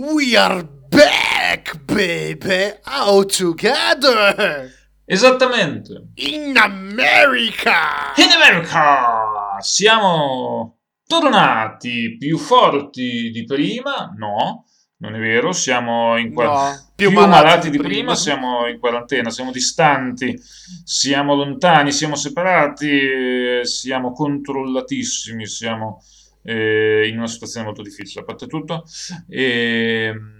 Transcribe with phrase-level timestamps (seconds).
[0.00, 2.72] We are back, baby!
[2.84, 4.70] All together!
[5.04, 6.10] Esattamente.
[6.14, 8.12] In America!
[8.14, 9.56] In America!
[9.58, 14.14] Siamo tornati più forti di prima?
[14.16, 14.66] No,
[14.98, 18.14] non è vero, siamo in qua- No, più, malati, di prima.
[18.14, 20.38] siamo in quarantena, siamo distanti,
[20.84, 26.00] siamo lontani, siamo separati, siamo controllatissimi, siamo
[26.48, 28.84] eh, in una situazione molto difficile, a parte tutto.
[29.28, 30.36] Ehm,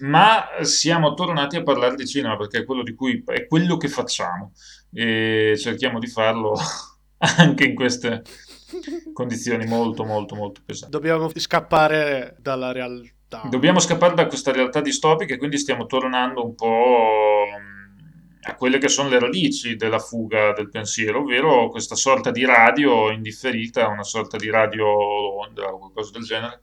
[0.00, 3.88] ma siamo tornati a parlare di cinema perché è quello, di cui, è quello che
[3.88, 4.52] facciamo
[4.92, 6.56] e cerchiamo di farlo
[7.36, 8.22] anche in queste
[9.12, 10.94] condizioni molto molto molto pesanti.
[10.94, 13.42] Dobbiamo scappare dalla realtà.
[13.50, 17.44] Dobbiamo scappare da questa realtà distopica e quindi stiamo tornando un po'
[18.48, 23.10] a quelle che sono le radici della fuga del pensiero, ovvero questa sorta di radio
[23.10, 26.62] indifferita, una sorta di radio onda o qualcosa del genere.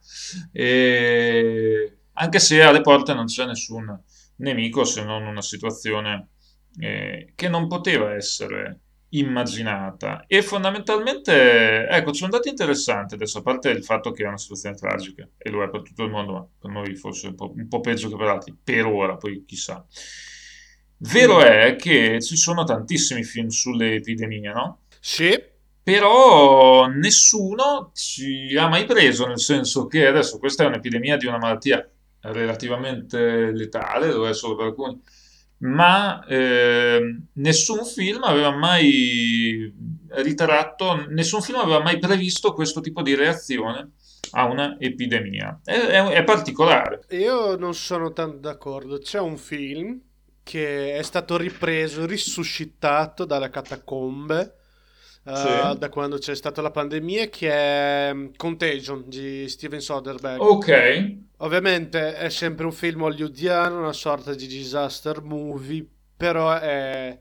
[0.51, 4.01] E anche se alle porte non c'è nessun
[4.37, 6.29] nemico se non una situazione
[6.79, 10.25] eh, che non poteva essere immaginata.
[10.25, 14.39] E fondamentalmente, ecco, c'è un dato interessante adesso, a parte il fatto che è una
[14.39, 17.53] situazione tragica, e lo è per tutto il mondo, ma per noi forse un po',
[17.55, 19.85] un po' peggio che per altri, per ora, poi chissà.
[20.97, 24.81] Vero è che ci sono tantissimi film sulle epidemie, no?
[24.99, 25.31] Sì,
[25.83, 31.37] Però nessuno ci ha mai preso, nel senso che adesso questa è un'epidemia di una
[31.37, 31.87] malattia
[32.21, 34.99] relativamente letale, lo è solo per alcuni,
[35.59, 39.71] ma ehm, nessun film aveva mai
[40.09, 43.91] ritratto, nessun film aveva mai previsto questo tipo di reazione
[44.31, 45.61] a una epidemia.
[45.63, 47.05] È, è- è particolare.
[47.09, 48.97] io non sono tanto d'accordo.
[48.99, 49.99] C'è un film
[50.45, 54.55] che è stato ripreso, risuscitato dalle catacombe.
[55.25, 55.77] eh, Sì.
[55.77, 60.41] da quando c'è stata la pandemia, che è mm, Contagion di Steven Soderbergh.
[60.43, 60.69] Ok,
[61.39, 65.85] Ovviamente è sempre un film hollywoodiano, una sorta di disaster movie,
[66.15, 67.19] però è,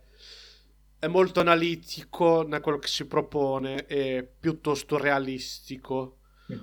[0.99, 6.19] è molto analitico da quello che si propone e piuttosto realistico.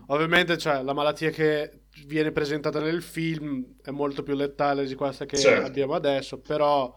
[0.08, 5.25] Ovviamente, cioè, la malattia che viene presentata nel film è molto più letale di questa
[5.25, 5.66] che Certo.
[5.66, 6.96] abbiamo adesso, però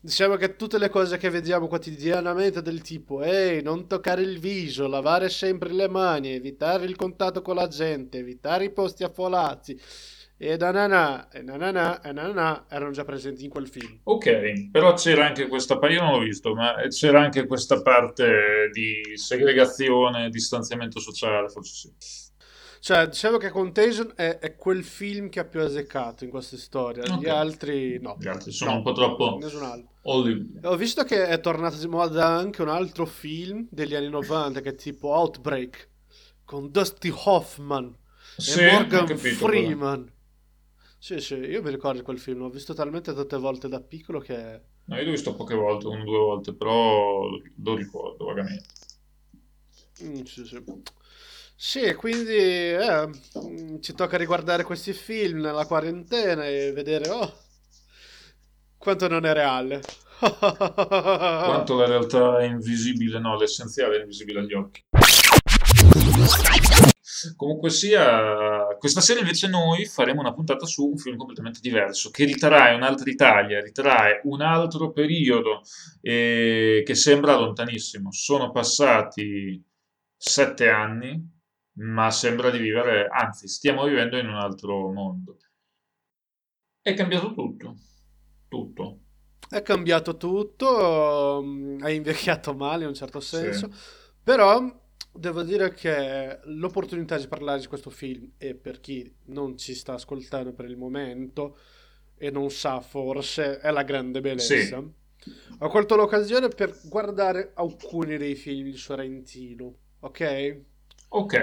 [0.00, 4.86] diciamo che tutte le cose che vediamo quotidianamente del tipo, ehi, non toccare il viso,
[4.86, 9.78] lavare sempre le mani, evitare il contatto con la gente, evitare i posti affollati,
[10.40, 14.00] e nanana, e nanana, e nanana, erano già presenti in quel film.
[14.04, 18.70] ok, però c'era anche questa parte, io non l'ho visto, ma c'era anche questa parte
[18.72, 22.27] di segregazione, distanziamento sociale, forse sì.
[22.80, 27.04] Cioè, diciamo che Contagion è, è quel film che ha più azzeccato in questa storia,
[27.06, 27.28] gli Ok.
[27.28, 28.16] altri no.
[28.18, 29.88] Gli altri sono No, un po' troppo Nessun altro.
[30.02, 30.64] Hollywood.
[30.64, 34.70] Ho visto che è tornato di moda anche un altro film degli anni 90 che
[34.70, 35.88] è tipo Outbreak
[36.44, 37.94] con Dusty Hoffman
[38.38, 40.10] Sì, e Morgan capito, Freeman.
[40.98, 44.60] Sì, sì, io mi ricordo quel film, l'ho visto talmente tante volte da piccolo che...
[44.86, 48.66] No, io l'ho visto poche volte, una o due volte, però lo ricordo vagamente.
[50.02, 50.62] Mm, sì, sì.
[51.60, 57.36] Sì, quindi eh, mm, ci tocca riguardare questi film nella quarantena e vedere, oh,
[58.78, 59.80] quanto non è reale.
[60.20, 64.82] Quanto la realtà è invisibile, no, l'essenziale è invisibile agli occhi.
[67.36, 72.24] Comunque sia, questa sera invece noi faremo una puntata su un film completamente diverso, che
[72.24, 75.62] ritrae un'altra Italia, ritrae un altro periodo
[76.02, 78.12] eh, che sembra lontanissimo.
[78.12, 79.60] Sono passati
[80.16, 81.37] sette anni,
[81.80, 85.36] ma sembra di vivere, anzi, stiamo vivendo in un altro mondo.
[86.82, 87.76] È cambiato tutto,
[88.48, 89.00] tutto.
[89.50, 93.46] È cambiato tutto, mm, è invecchiato male in un certo Sì.
[93.46, 93.70] senso,
[94.22, 94.62] però
[95.10, 99.94] devo dire che l'opportunità di parlare di questo film e per chi non ci sta
[99.94, 101.56] ascoltando per il momento
[102.16, 104.82] e non sa forse è la grande bellezza.
[105.60, 110.60] Ho colto l'occasione per guardare alcuni dei film di Sorrentino, ok?
[111.10, 111.34] Ok,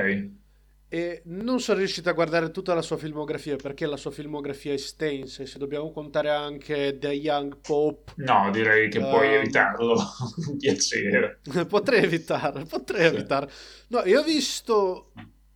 [0.88, 4.76] E non sono riuscito a guardare tutta la sua filmografia perché la sua filmografia è
[4.76, 9.34] estensa e se dobbiamo contare anche The Young Pope no, direi che puoi Ehm.
[9.34, 9.96] evitarlo
[10.46, 11.42] con piacere.
[11.68, 13.16] Potrei evitare, potrei Sì.
[13.16, 13.50] evitare.
[13.90, 15.12] No, io ho visto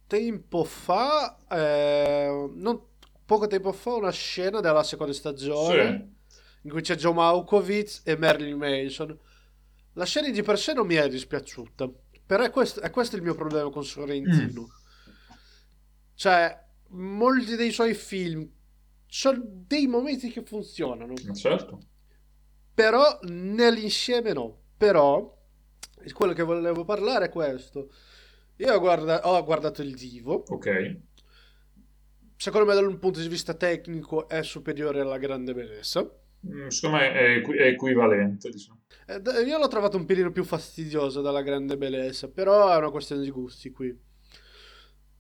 [0.07, 2.81] tempo fa, eh, non-
[3.25, 6.16] poco tempo fa, una scena della seconda stagione
[6.63, 9.18] in cui c'è Joe Malkovich e Marilyn Manson.
[9.94, 11.89] La scena di per sé non mi è dispiaciuta,
[12.30, 14.62] però è questo, è questo il mio problema con Sorrentino.
[14.62, 15.34] Mm.
[16.14, 18.48] Cioè, molti dei suoi film
[19.08, 21.14] sono dei momenti che funzionano.
[21.26, 21.80] Ma certo.
[22.72, 24.62] Però nell'insieme no.
[24.78, 25.36] Però
[26.14, 27.92] quello che volevo parlare è questo.
[28.58, 30.98] Io ho, guarda- ho guardato il Divo, Ok.
[32.36, 36.08] secondo me dal punto di vista tecnico è superiore alla Grande Bellezza.
[36.47, 38.81] Mm, secondo me è, è equivalente, diciamo.
[39.06, 43.24] Eh, io l'ho trovato un pelino più fastidioso dalla Grande Bellezza, però è una questione
[43.24, 44.07] di gusti qui.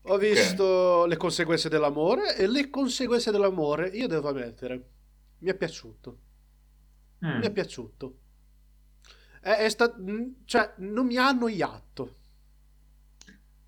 [0.03, 1.09] Ho visto okay.
[1.09, 4.89] le conseguenze dell'amore e le conseguenze dell'amore, io devo ammettere,
[5.39, 6.17] mi è piaciuto.
[7.25, 7.39] Mm.
[7.39, 8.17] Mi è piaciuto.
[9.41, 9.93] È, è sta-
[10.45, 12.15] cioè, non mi ha annoiato.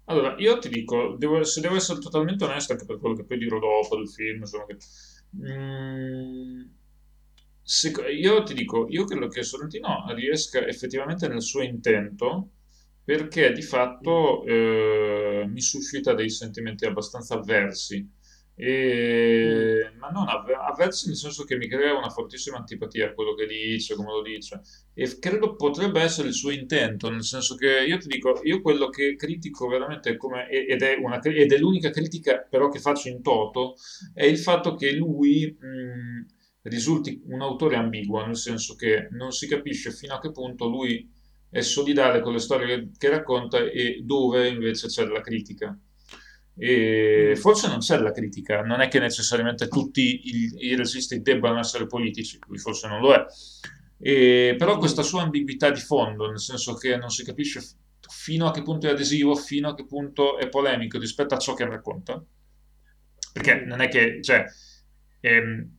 [0.05, 3.37] Allora, io ti dico, devo, se devo essere totalmente onesto, anche per quello che poi
[3.37, 4.77] dirò dopo del film, insomma, che,
[5.35, 6.61] mm,
[8.09, 12.49] io ti dico, io credo che Sorrentino riesca effettivamente nel suo intento,
[13.03, 18.07] perché di fatto eh, mi suscita dei sentimenti abbastanza avversi
[18.55, 19.97] e, mm.
[19.97, 23.47] ma non avver- avversi nel senso che mi crea una fortissima antipatia a quello che
[23.47, 24.61] dice, come lo dice.
[24.93, 28.89] E credo potrebbe essere il suo intento, nel senso che io ti dico, io quello
[28.89, 33.21] che critico veramente come, ed, è una, ed è l'unica critica però che faccio in
[33.21, 33.75] toto,
[34.13, 39.47] è il fatto che lui mh, risulti un autore ambiguo, nel senso che non si
[39.47, 41.09] capisce fino a che punto lui
[41.49, 45.77] è solidale con le storie che racconta e dove invece c'è la critica.
[46.55, 47.39] E mm.
[47.39, 51.87] forse non c'è la critica, non è che necessariamente tutti i, i registi debbano essere
[51.87, 53.25] politici, lui forse non lo è,
[53.97, 57.61] e, però questa sua ambiguità di fondo, nel senso che non si capisce
[58.09, 61.53] fino a che punto è adesivo, fino a che punto è polemico rispetto a ciò
[61.53, 62.23] che racconta,
[63.31, 64.45] perché non è che, cioè,
[65.19, 65.77] ehm,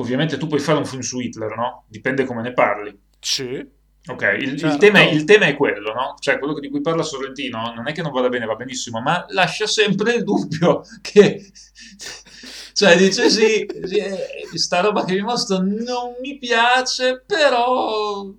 [0.00, 1.84] ovviamente tu puoi fare un film su Hitler, no?
[1.88, 2.98] Dipende come ne parli.
[3.18, 3.78] Sì.
[4.06, 4.66] Ok, il, certo.
[4.66, 6.14] il, tema è, il, tema è, quello, no?
[6.18, 9.26] Cioè, quello di cui parla Sorrentino non è che non vada bene, va benissimo, ma
[9.28, 11.52] lascia sempre il dubbio che...
[12.72, 18.32] cioè, dice sì, sì, sta roba che vi mostro non mi piace, però...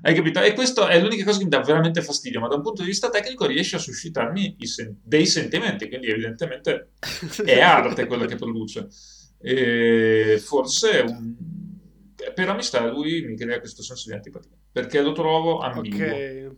[0.00, 0.40] Hai capito?
[0.40, 2.88] E questo è l'unica cosa che mi dà veramente fastidio, ma da un punto di
[2.88, 6.92] vista tecnico riesce a suscitarmi sen- dei sentimenti, quindi evidentemente
[7.44, 8.88] è arte quello che produce.
[9.48, 11.36] E forse un
[12.34, 16.04] per amistà lui mi crea questo senso di antipatia perché lo trovo ambiguo.
[16.04, 16.54] Ok.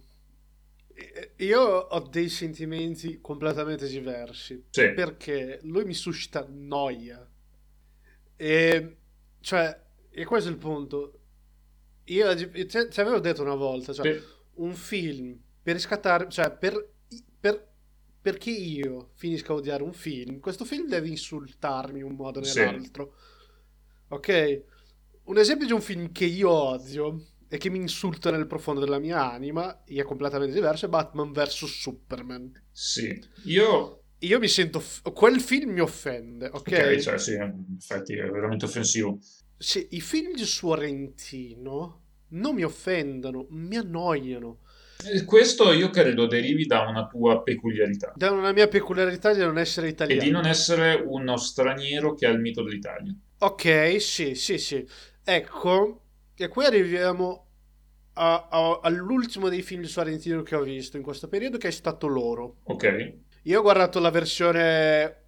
[1.37, 4.93] Io ho dei sentimenti completamente diversi sì.
[4.93, 7.29] perché lui mi suscita noia
[8.35, 8.97] e
[9.41, 9.81] cioè
[10.11, 11.21] e questo è il punto
[12.05, 14.25] io ti avevo detto una volta cioè, per...
[14.55, 16.95] un film per riscattare cioè per,
[17.39, 17.68] per
[18.31, 22.43] perché io finisco a odiare un film questo film deve insultarmi in un modo o
[22.43, 24.15] nell'altro sì.
[24.15, 24.63] ok
[25.25, 28.99] un esempio di un film che io odio e che mi insulta nel profondo della
[28.99, 32.53] mia anima, e è completamente diverso, è Batman vs Superman.
[32.71, 34.03] Sì, io...
[34.23, 34.83] Io mi sento...
[35.15, 36.57] Quel film mi offende, ok?
[36.57, 39.19] Ok, cioè sì, infatti è veramente offensivo.
[39.57, 44.59] Sì, i film di Sorrentino non mi offendono, mi annoiano.
[45.05, 48.13] Eh, questo io credo derivi da una tua peculiarità.
[48.17, 50.21] Da una mia peculiarità di non essere italiano.
[50.21, 53.15] E di non essere uno straniero che ha il mito dell'Italia.
[53.39, 54.85] Ok, sì, sì, sì.
[55.23, 56.03] Ecco,
[56.35, 57.47] e qui arriviamo
[58.15, 61.73] a, a, all'ultimo dei film di Sorrentino che ho visto in questo periodo, che è
[61.73, 62.57] stato Loro.
[62.65, 63.15] Ok.
[63.43, 65.27] Io ho guardato la versione,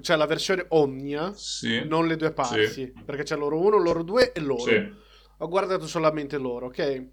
[0.00, 1.84] cioè la versione Omnia, sì.
[1.84, 2.92] non le due parti, sì.
[3.04, 4.62] perché c'è Loro 1, Loro 2 e Loro.
[4.62, 4.92] Sì.
[5.38, 7.06] Ho guardato solamente Loro, ok?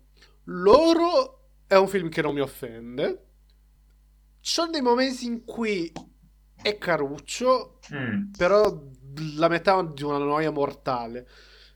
[0.45, 1.38] Loro
[1.69, 3.25] è un film che non mi offende.
[4.41, 5.91] Ci sono dei momenti in cui
[6.59, 8.31] è caruccio, mm.
[8.35, 8.85] però
[9.35, 11.27] la metà di una noia mortale.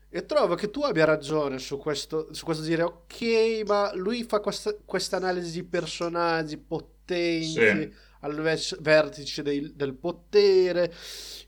[0.09, 4.39] E trovo che tu abbia ragione su questo, su questo dire, ok, ma lui fa
[4.39, 7.93] questa analisi di personaggi potenti sì.
[8.21, 10.91] al vertice dei, del potere,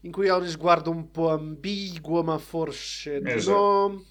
[0.02, 3.58] in cui ha uno sguardo un po' ambiguo, ma forse esatto.
[3.58, 4.06] no.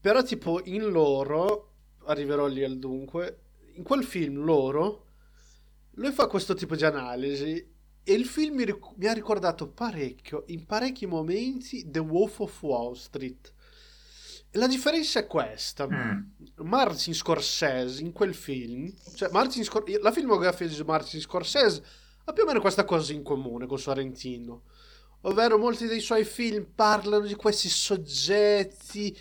[0.00, 1.72] Però tipo in loro,
[2.04, 3.46] arriverò lì al dunque,
[3.78, 5.06] in quel film loro,
[5.92, 10.44] lui fa questo tipo di analisi e il film mi, ric- mi ha ricordato parecchio,
[10.48, 13.52] in parecchi momenti, The Wolf of Wall Street
[14.52, 15.86] la differenza è questa.
[15.86, 16.20] Mm.
[16.62, 21.82] Martin Scorsese in quel film, cioè Martin Scor- la filmografia di Martin Scorsese
[22.24, 24.62] ha più o meno questa cosa in comune con Sorrentino.
[25.22, 29.16] Ovvero molti dei suoi film parlano di questi soggetti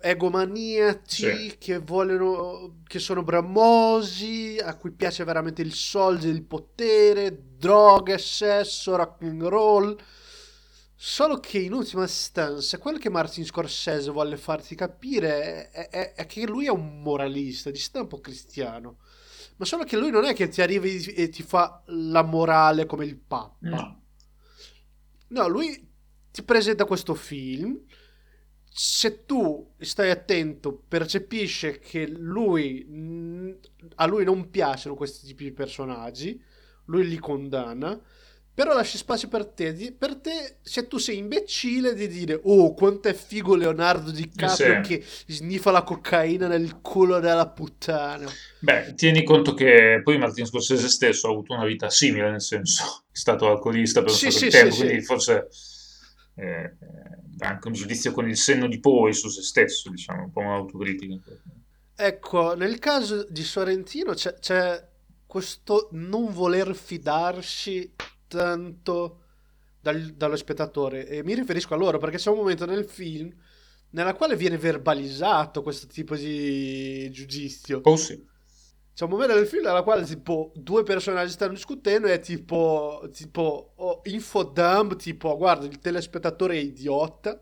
[0.00, 1.54] egomaniaci sì.
[1.58, 8.96] che vogliono che sono bramosi, a cui piace veramente il soldo, il potere, droghe, sesso,
[8.96, 9.96] rock and roll
[11.04, 16.26] Solo che in ultima istanza, quello che Martin Scorsese vuole farti capire è, è, è,
[16.26, 18.98] che lui è un moralista di stampo cristiano.
[19.56, 23.04] Ma solo che lui non è che ti arriva e ti fa la morale come
[23.04, 23.56] il Papa.
[23.62, 24.02] No.
[25.26, 25.90] No, lui
[26.30, 27.80] ti presenta questo film.
[28.74, 32.86] Se tu stai attento, percepisce che lui
[33.96, 36.40] a lui non piacciono questi tipi di personaggi,
[36.86, 38.00] lui li condanna
[38.54, 39.94] però lasci spazio per te.
[39.98, 44.98] Per te, se tu sei imbecille, di dire: Oh, quanto è figo Leonardo DiCaprio sì.
[44.98, 48.30] che sniffa la cocaina nel culo della puttana.
[48.58, 53.04] Beh, tieni conto che poi Martin Scorsese stesso ha avuto una vita simile, nel senso,
[53.10, 55.48] è stato alcolista per un sì, sì, tempo, sì, quindi forse
[56.34, 56.76] eh,
[57.38, 61.20] anche un giudizio con il senno di poi su se stesso, diciamo, un po' un'autocritica.
[61.94, 64.88] Ecco, nel caso di Sorrentino c'è, c'è
[65.26, 67.94] questo non voler fidarsi
[68.28, 69.20] tanto
[69.80, 73.34] dal, dallo spettatore e mi riferisco a loro perché c'è un momento nel film
[73.90, 77.80] nella quale viene verbalizzato questo tipo di giudizio.
[77.84, 78.30] Oh sì.
[78.94, 83.08] C'è un momento nel film nella quale tipo due personaggi stanno discutendo e è tipo,
[83.12, 87.40] tipo oh, infodump, tipo guarda il telespettatore è idiota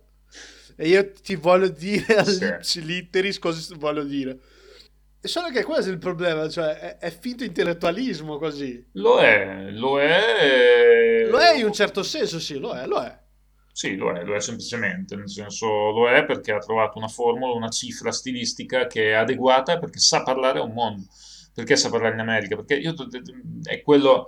[0.76, 4.38] e io ti voglio dire all'ipsi litteris cosa voglio dire.
[5.23, 8.83] E solo che questo è il problema, cioè è, è, finto intellettualismo così.
[8.92, 11.26] Lo è, lo è.
[11.28, 13.19] Lo è in un certo senso, sì, lo è, lo è.
[13.71, 17.52] Sì, lo è, lo è semplicemente, nel senso lo è perché ha trovato una formula,
[17.52, 21.02] una cifra stilistica che è adeguata perché sa parlare a un mondo.
[21.61, 22.57] Perché sa parlare in America?
[22.57, 22.95] Perché io
[23.64, 24.26] è quello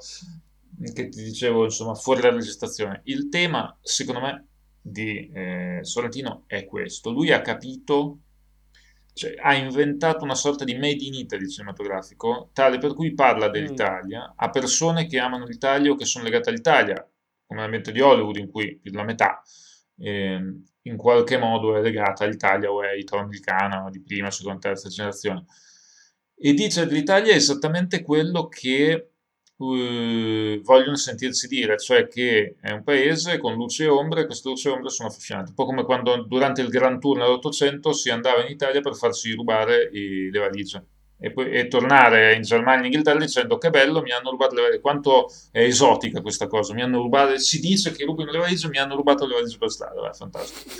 [0.93, 3.01] che ti dicevo, insomma, fuori dalla registrazione.
[3.05, 4.49] Il tema, secondo me,
[4.83, 7.11] di eh, Sorrentino è questo.
[7.11, 8.19] Lui ha capito
[9.15, 13.53] cioè, ha inventato una sorta di made in Italy cinematografico, tale per cui parla mm.
[13.53, 17.07] dell'Italia a persone che amano l'Italia o che sono legate all'Italia,
[17.47, 19.43] come l'ambiente di Hollywood, in cui la metà
[19.99, 20.39] eh,
[20.83, 25.45] in qualche modo è legata all'Italia o è italo-americana di prima, seconda, terza generazione.
[26.45, 29.11] E dice dell'Italia esattamente quello che
[29.59, 34.49] uh, vogliono sentirsi dire, cioè che è un paese con luce e ombre e queste
[34.49, 35.51] luci e ombre sono affascinanti.
[35.51, 39.33] Un po' come quando durante il Grand Tour nell'Ottocento si andava in Italia per farsi
[39.35, 40.85] rubare i, le valigie.
[41.17, 44.57] E, poi, e tornare in Germania e in Inghilterra dicendo che bello, mi hanno rubato
[44.57, 48.39] le valigie, quanto è esotica questa cosa, mi hanno rubato, si dice che rubino le
[48.39, 50.75] valigie, mi hanno rubato le valigie per strada, è fantastico.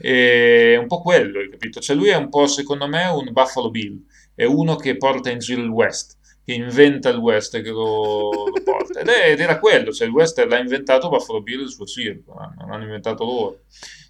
[0.00, 1.80] è un po' quello, hai capito?
[1.80, 4.02] Cioè lui è un po', secondo me, un Buffalo Bill,
[4.36, 6.16] è uno che porta in giro il West
[6.46, 9.00] che inventa il western che lo, lo porta.
[9.00, 11.84] Ed, è, ed, era quello, cioè il western l'ha inventato Buffalo Bill e il suo
[11.84, 13.62] circo non l'hanno inventato loro.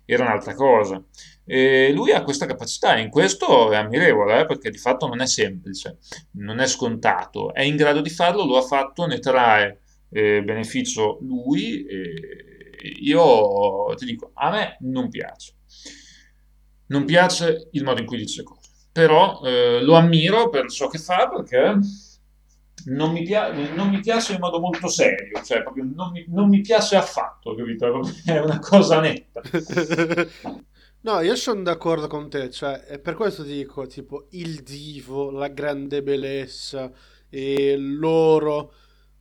[0.04, 1.02] Era un'altra cosa.
[1.46, 5.26] E lui ha questa capacità in questo è ammirevole eh, perché di fatto non è
[5.26, 5.96] semplice
[6.32, 7.54] non è scontato.
[7.54, 9.80] È in grado di farlo, lo ha fatto ne trae
[10.10, 11.86] eh, beneficio lui
[13.00, 15.54] io ti dico a me non piace.
[16.88, 18.65] Non piace il modo in cui dice cose
[18.96, 21.78] però eh, lo ammiro per ciò che fa perché
[22.86, 26.48] non mi, pia- non mi, piace in modo molto serio, cioè proprio non mi, non
[26.48, 28.00] mi piace affatto, capito?
[28.24, 29.42] È una cosa netta.
[31.02, 36.02] No, io sono d'accordo con te, cioè, per questo dico, tipo, il divo, la grande
[36.02, 36.90] bellezza
[37.28, 38.72] e loro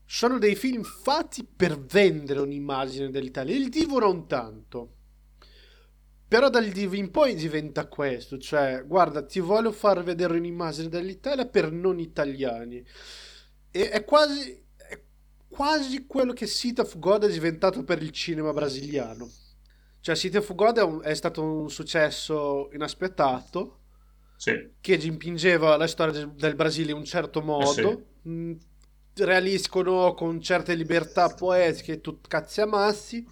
[0.05, 3.55] sono dei film fatti per vendere un'immagine dell'Italia.
[3.55, 4.94] Il divo non tanto.
[6.27, 11.45] Però dal divo in poi diventa questo, cioè, guarda, ti voglio far vedere un'immagine dell'Italia
[11.45, 12.83] per non italiani.
[13.69, 14.99] E è quasi, è
[15.47, 19.29] quasi quello che City of God è diventato per il cinema brasiliano.
[19.99, 23.81] Cioè, City of God è, un, è stato un successo inaspettato.
[24.35, 24.71] Sì.
[24.81, 27.91] Che impingeva la storia del, Brasile in un certo modo.
[27.91, 28.29] Eh sì.
[28.29, 28.53] Mm,
[29.17, 33.25] realiscono con certe libertà poetiche, tut cazzi amassi.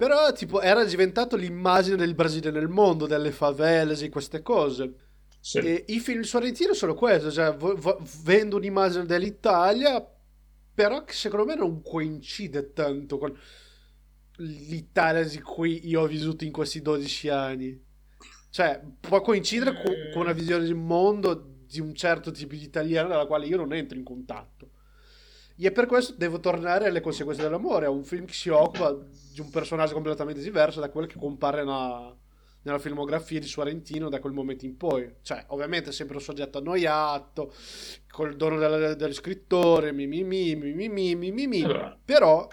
[0.00, 4.94] Però, tipo, era diventato l'immagine del Brasile nel mondo, delle favelle e queste cose.
[5.38, 5.58] Sì.
[5.58, 10.02] E I film sorrentini sono questo, cioè v- v- vendo un'immagine dell'Italia,
[10.72, 13.38] però che secondo me non coincide tanto con
[14.38, 17.84] l'Italia di cui io ho vissuto in questi 12 anni.
[18.48, 23.08] Cioè, può coincidere con, con una visione del mondo di un certo tipo di italiano
[23.08, 24.70] dalla quale io non entro in contatto.
[25.62, 29.40] E per questo devo tornare alle conseguenze dell'amore, a un film che si occupa di
[29.40, 32.16] un personaggio completamente diverso da quello che compare nella,
[32.62, 35.16] nella filmografia di Sorrentino da quel momento in poi.
[35.22, 37.52] Cioè, ovviamente sempre un soggetto annoiato,
[38.08, 41.98] col dono del, dello scrittore, mi mi mi mi mi mi mi mi, mi allora.
[42.02, 42.48] però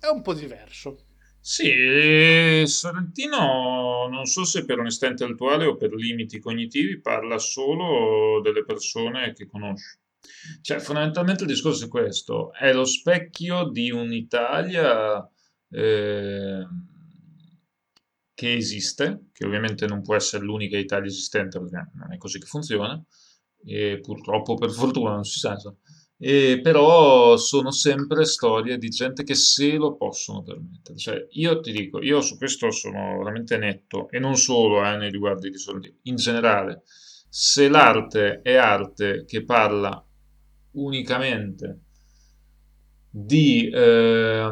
[0.00, 1.04] è un po' diverso.
[1.42, 8.64] Sì, Sorrentino non so se per onestà intellettuale o per limiti cognitivi parla solo delle
[8.64, 9.99] persone che conosce.
[10.62, 15.28] Cioè, fondamentalmente il discorso è questo, è lo specchio di un'Italia
[15.70, 16.66] eh,
[18.34, 22.46] che esiste, che ovviamente non può essere l'unica Italia esistente perché non è così che
[22.46, 23.02] funziona,
[23.64, 25.56] e purtroppo per fortuna non si sa,
[26.22, 30.98] e però sono sempre storie di gente che se lo possono permettere.
[30.98, 35.10] Cioè, io ti dico, io su questo sono veramente netto, e non solo eh, nei
[35.10, 36.82] riguardi di soldi, in generale,
[37.28, 40.04] se l'arte è arte che parla
[40.72, 41.80] unicamente
[43.10, 43.68] di...
[43.68, 44.48] Eh,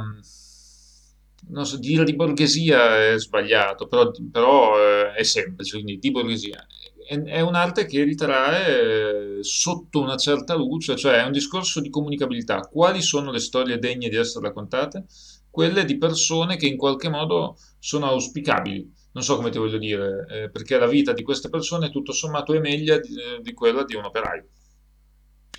[1.51, 6.67] non so, dire di borghesia è sbagliato, però, però eh, è semplice, quindi di borghesia.
[7.09, 12.61] È, un'arte che ritrae eh, sotto una certa luce, cioè è un discorso di comunicabilità.
[12.61, 15.07] Quali sono le storie degne di essere raccontate?
[15.49, 18.93] Quelle di persone che in qualche modo sono auspicabili.
[19.13, 22.53] Non so come ti voglio dire, eh, perché la vita di queste persone tutto sommato
[22.53, 24.49] è meglio di, eh, di quella di un operaio,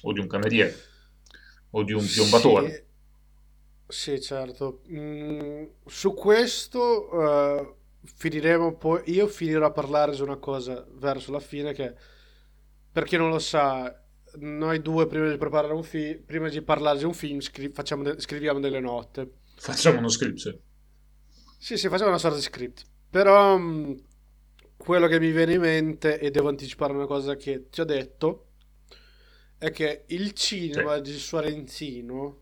[0.02, 0.76] o di un cameriere,
[1.72, 2.86] o di un piombatore.
[3.88, 4.82] Sì, sì, certo.
[4.92, 7.10] Mm, su questo
[7.62, 9.02] eh, finiremo poi.
[9.08, 11.94] Io finirò a parlare su una cosa verso la fine che,
[12.92, 13.94] per chi non lo sa,
[14.40, 18.20] noi due prima di preparare un film, prima di parlare di un film, scri- de-
[18.20, 19.32] scriviamo delle note.
[19.56, 20.60] Facciamo uno script, sì.
[21.58, 22.84] Sì, sì, facciamo una sorta di script.
[23.10, 23.94] Però mm,
[24.78, 28.49] quello che mi viene in mente, e devo anticipare una cosa che ti ho detto,
[29.60, 30.34] è che il
[30.72, 32.42] Sì, cinema di Sorrentino,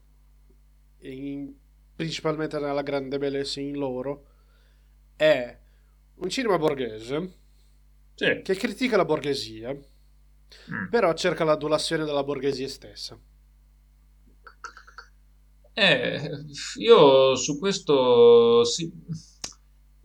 [1.02, 1.54] in-
[1.96, 4.26] principalmente nella grande bellezza in loro,
[5.16, 5.58] è
[6.16, 7.34] un cinema borghese
[8.18, 8.28] sì.
[8.42, 9.78] che critica la borghesia,
[10.70, 10.88] Mm.
[10.90, 13.18] però cerca l'adulazione della borghesia stessa.
[15.76, 16.30] Eh,
[16.80, 18.92] io su questo sì.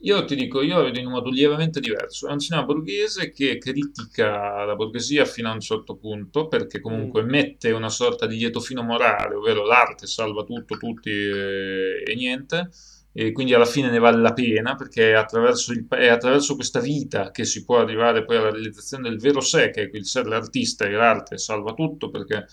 [0.05, 2.27] Io ti dico, io la vedo in un modo lievemente diverso.
[2.29, 6.83] È un cinema borghese che critica la borghesia fino a un certo punto, perché Mm,
[6.83, 12.15] comunque mette una sorta di lieto fine morale, ovvero l'arte salva tutto, tutti e, e
[12.17, 12.71] niente,
[13.13, 16.81] e quindi alla fine ne vale la pena, perché è attraverso, il- è attraverso questa
[16.81, 20.23] vita che si può arrivare poi alla realizzazione del vero sé, che è il sé
[20.23, 22.47] dell'artista, e l'arte salva tutto, perché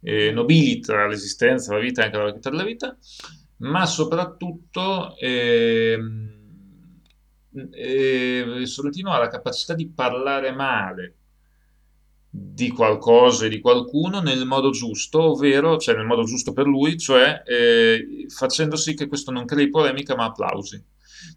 [0.00, 2.96] eh, mm, nobilita l'esistenza, la vita e anche la qualità della vita,
[3.58, 6.43] ma soprattutto ehm,
[7.72, 11.16] eh, Sorrentino ha la capacità di parlare male
[12.36, 16.98] di qualcosa e di qualcuno nel modo giusto, ovvero, cioè nel modo giusto per lui,
[16.98, 20.82] cioè eh, facendo sì che questo non crei polemica ma applausi.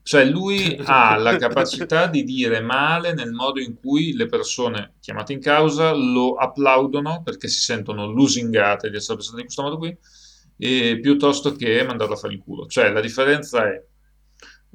[0.02, 5.34] Cioè lui ha la capacità di dire male nel modo in cui le persone chiamate
[5.34, 9.96] in causa lo applaudono perché si sentono lusingate di essere pensate in questo modo qui,
[10.58, 12.66] e piuttosto che mandarlo a fare in culo.
[12.66, 13.86] Cioè la differenza è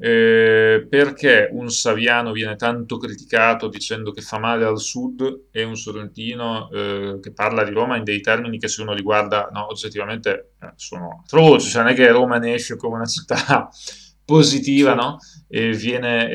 [0.04, 5.76] eh, perché un Saviano viene tanto criticato dicendo che fa male al sud e un
[5.76, 9.68] Sorrentino eh, che parla di Roma in dei termini che se uno li guarda, no,
[9.68, 13.70] oggettivamente eh, sono atroci, cioè non è che Roma ne esce come una città
[14.26, 15.18] positiva, no?
[15.46, 16.28] E viene,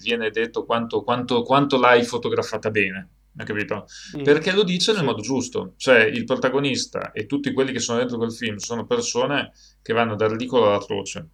[0.00, 3.10] viene detto quanto, quanto, quanto l'hai fotografata bene.
[3.36, 3.84] Capito?
[4.16, 7.98] Mm, Perché lo dice nel modo giusto, cioè il protagonista e tutti quelli che sono
[7.98, 11.28] dentro quel film sono persone che vanno dal ridicolo all'atroce.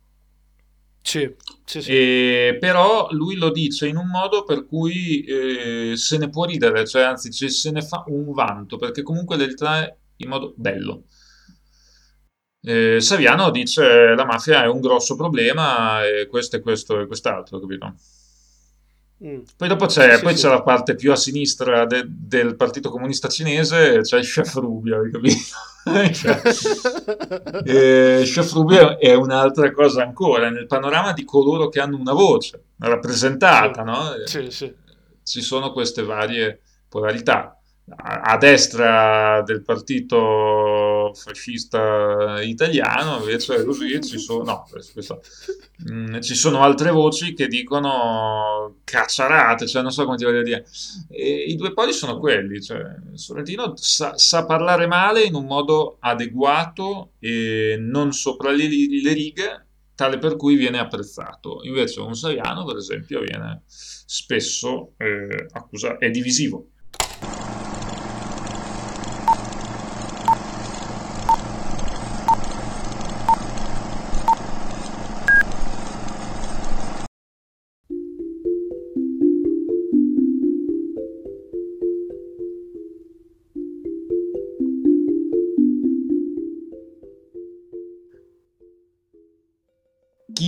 [1.07, 1.31] Sì,
[1.65, 1.91] sì, sì.
[1.93, 6.87] E, però lui lo dice in un modo per cui eh, se ne può ridere,
[6.87, 11.05] cioè anzi ci- se ne fa un vanto, perché comunque le ritrae in modo bello.
[12.67, 17.61] Eh, Saviano dice la mafia è un grosso problema e questo e questo e quest'altro,
[17.61, 17.95] capito?
[19.23, 19.41] Mm.
[19.57, 20.47] Poi dopo Sì, c'è sì, poi c'è sì.
[20.49, 25.11] la parte più a sinistra de- del Partito Comunista Cinese, c'è il chef Rubio, hai
[25.11, 25.37] capito?
[26.15, 26.41] Cioè,
[27.65, 32.63] eh, chef Rubio è un'altra cosa ancora, nel panorama di coloro che hanno una voce
[32.79, 34.13] Sì, rappresentata, no?
[34.25, 34.75] Sì, sì.
[35.23, 37.59] Ci sono queste varie polarità.
[37.97, 45.21] A, destra del partito fascista italiano, invece così ci sono, no, questo-
[45.91, 50.65] Mm, ci sono altre voci che dicono cacciarate, cioè non so come ti voglio dire.
[51.11, 52.81] E I due poli sono quelli, cioè
[53.15, 59.67] Sorrentino sa, sa parlare male in un modo adeguato e non sopra le, le righe,
[59.95, 61.61] tale per cui viene apprezzato.
[61.65, 66.69] Invece un Saiano, per esempio, viene spesso eh, accusato, è divisivo.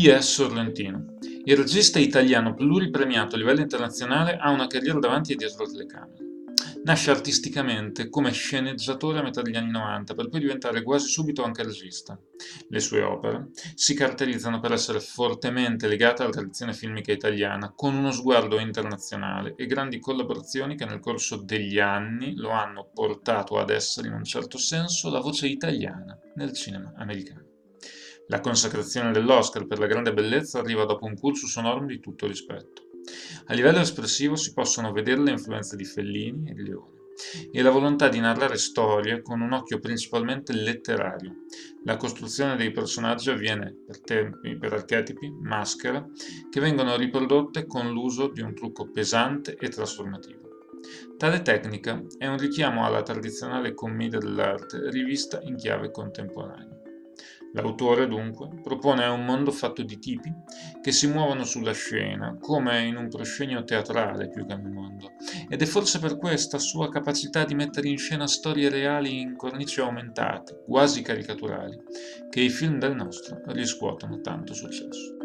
[0.08, 1.16] È Sorrentino?
[1.44, 6.24] Il regista italiano pluripremiato a livello internazionale ha una carriera davanti e dietro la telecamera.
[6.84, 11.64] Nasce artisticamente come sceneggiatore a metà degli anni 90, per poi diventare quasi subito anche
[11.64, 12.16] regista.
[12.68, 18.12] Le sue opere si caratterizzano per essere fortemente legate alla tradizione filmica italiana, con uno
[18.12, 24.06] sguardo internazionale e grandi collaborazioni che nel corso degli anni lo hanno portato ad essere
[24.06, 27.45] in un certo senso la voce italiana nel cinema americano.
[28.28, 32.82] La consacrazione dell'Oscar per la grande bellezza arriva dopo un cursus honorum di tutto rispetto.
[33.46, 36.94] A livello espressivo si possono vedere le influenze di Fellini e Leone.
[37.50, 41.44] e la volontà di narrare storie con un occhio principalmente letterario.
[41.84, 46.10] La costruzione dei personaggi avviene per tempi, per archetipi, maschere,
[46.50, 50.46] che vengono riprodotte con l'uso di un trucco pesante e trasformativo.
[51.16, 56.75] Tale tecnica è un richiamo alla tradizionale commedia dell'arte rivista in chiave contemporanea.
[57.56, 60.30] L'autore, dunque, propone un mondo fatto di tipi
[60.82, 65.12] che si muovono sulla scena, come in un proscenio teatrale più che nel mondo,
[65.48, 69.80] ed è forse per questa sua capacità di mettere in scena storie reali in cornici
[69.80, 71.78] aumentate, quasi caricaturali,
[72.28, 75.15] che i film del nostro riscuotono tanto successo.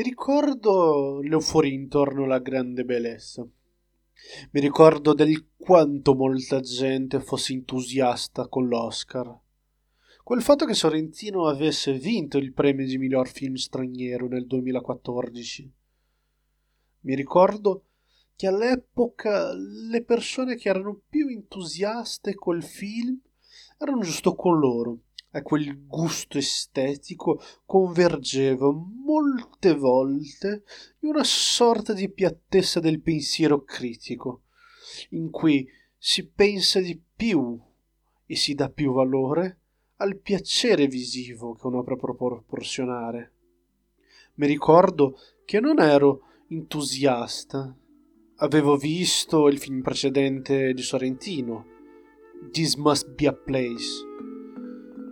[0.00, 3.46] Mi ricordo l'euforia intorno alla grande bellezza.
[4.50, 9.38] Mi ricordo del quanto molta gente fosse entusiasta con l'Oscar.
[10.24, 15.70] Quel fatto che Sorrentino avesse vinto il premio di miglior film straniero nel 2014.
[17.00, 17.84] Mi ricordo
[18.36, 23.20] che all'epoca le persone che erano più entusiaste col film
[23.76, 25.00] erano giusto con loro
[25.32, 30.64] a quel gusto estetico convergeva molte volte
[31.00, 34.42] in una sorta di piattezza del pensiero critico,
[35.10, 35.66] in cui
[35.96, 37.58] si pensa di più
[38.26, 39.58] e si dà più valore
[39.96, 43.32] al piacere visivo che un'opera può proporzionare.
[44.34, 47.76] Mi ricordo che non ero entusiasta.
[48.36, 51.66] Avevo visto il film precedente di Sorrentino,
[52.50, 54.09] This Must Be a Place,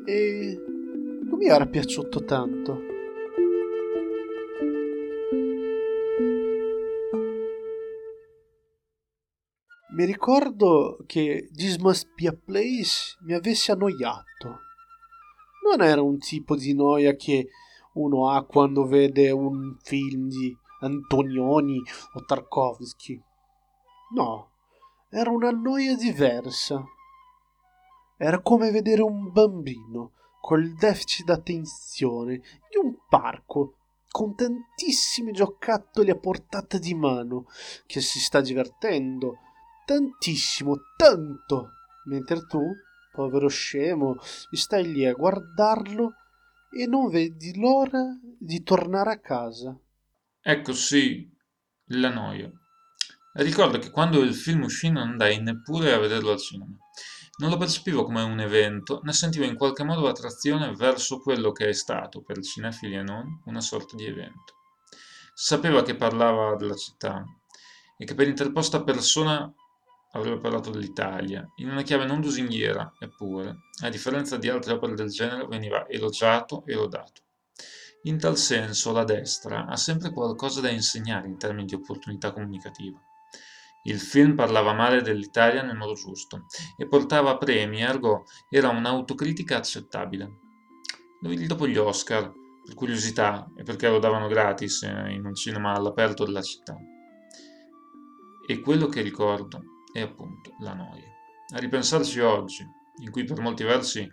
[0.09, 2.81] e non mi era piaciuto tanto.
[9.91, 14.61] Mi ricordo che This Must Be a Place mi avesse annoiato.
[15.69, 17.49] Non era un tipo di noia che
[17.95, 21.83] uno ha quando vede un film di Antonioni
[22.15, 23.21] o Tarkovsky.
[24.15, 24.53] No,
[25.11, 26.83] era una noia diversa
[28.19, 33.77] era come vedere un bambino col deficit d'attenzione in un parco
[34.11, 37.47] con tantissimi giocattoli a portata di mano
[37.87, 39.39] che si sta divertendo
[39.89, 41.71] tantissimo, tanto,
[42.05, 42.61] mentre tu,
[43.11, 44.17] povero scemo,
[44.51, 46.13] stai lì a guardarlo
[46.71, 48.05] e non vedi l'ora
[48.39, 49.75] di tornare a casa.
[50.43, 51.27] Ecco sì,
[51.87, 52.51] la noia.
[53.33, 56.77] Ricordo che quando il film uscì non andai neppure a vederlo al cinema.
[57.39, 61.69] Non lo percepivo come un evento, ne sentivo in qualche modo l'attrazione verso quello che
[61.69, 64.55] è stato, per i cinefili e non, una sorta di evento.
[65.35, 67.25] Sapeva che parlava della città
[67.97, 69.49] e che per interposta persona
[70.13, 75.11] avrebbe parlato dell'Italia, in una chiave non lusinghiera, eppure, a differenza di altre opere del
[75.11, 77.23] genere, veniva elogiato e lodato.
[78.03, 83.01] In tal senso la destra ha sempre qualcosa da insegnare in termini di opportunità comunicativa.
[83.83, 90.39] Il film parlava male dell'Italia nel modo giusto e portava premi, ergo era un'autocritica accettabile.
[91.21, 92.31] Lo vidi dopo gli Oscar,
[92.65, 96.77] per curiosità e perché lo davano gratis eh, in un cinema all'aperto della città.
[98.47, 99.63] E quello che ricordo
[99.93, 101.07] è appunto la noia.
[101.55, 102.67] A ripensarci oggi,
[103.01, 104.07] in cui per molti versi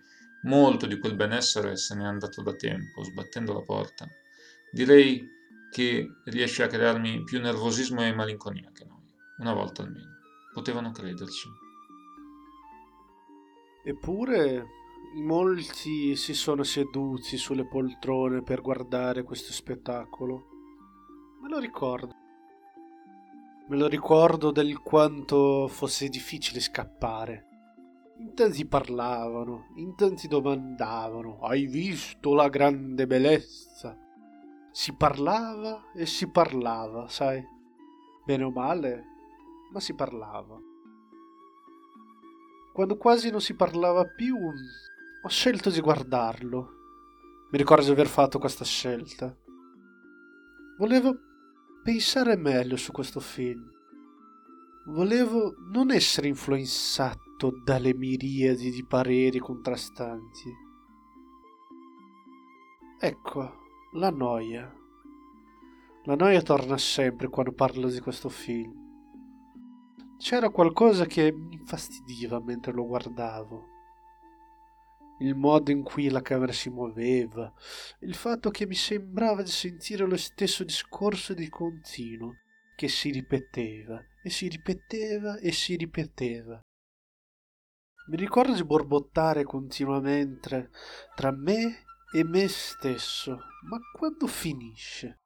[0.44, 4.08] molto di quel benessere se n'è andato da tempo, sbattendo la porta,
[4.72, 5.28] direi
[5.72, 8.95] che riesce a crearmi più nervosismo e malinconia che no
[9.38, 10.14] una volta almeno.
[10.54, 11.50] Potevano crederci.
[13.84, 14.66] Eppure
[15.16, 20.48] molti si sono seduti sulle poltrone per guardare questo spettacolo.
[21.42, 22.14] Me lo ricordo.
[23.68, 27.48] Me lo ricordo del quanto fosse difficile scappare.
[28.18, 33.98] In tanti parlavano, in tanti domandavano: Hai visto la grande bellezza?
[34.72, 37.44] Si parlava e si parlava, sai.
[38.26, 39.15] Bene o male,
[39.76, 40.58] ma si parlava.
[42.72, 46.70] Quando quasi non si parlava più, ho scelto di guardarlo.
[47.52, 49.36] Mi ricordo di aver fatto questa scelta.
[50.78, 51.14] Volevo
[51.84, 53.70] pensare meglio su questo film.
[54.86, 60.54] Volevo non essere influenzato dalle miriadi di pareri contrastanti.
[62.98, 63.54] Ecco,
[63.96, 64.74] la noia.
[66.06, 68.85] La noia torna sempre quando parlo di questo film.
[70.18, 73.74] C'era qualcosa che mi infastidiva mentre lo guardavo.
[75.20, 77.54] il modo in cui la camera si muoveva,
[78.00, 82.34] il fatto che mi sembrava di sentire lo stesso discorso di continuo,
[82.76, 86.60] che si ripeteva e si ripeteva e si ripeteva.
[88.08, 90.70] Mi ricordo di borbottare continuamente
[91.16, 95.22] tra me e me stesso, ma quando finisce?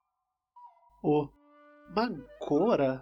[1.01, 1.33] Oh,
[1.93, 3.01] ma ancora?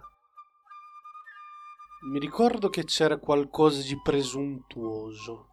[2.00, 5.48] Mi ricordo che c'era qualcosa di presuntuoso,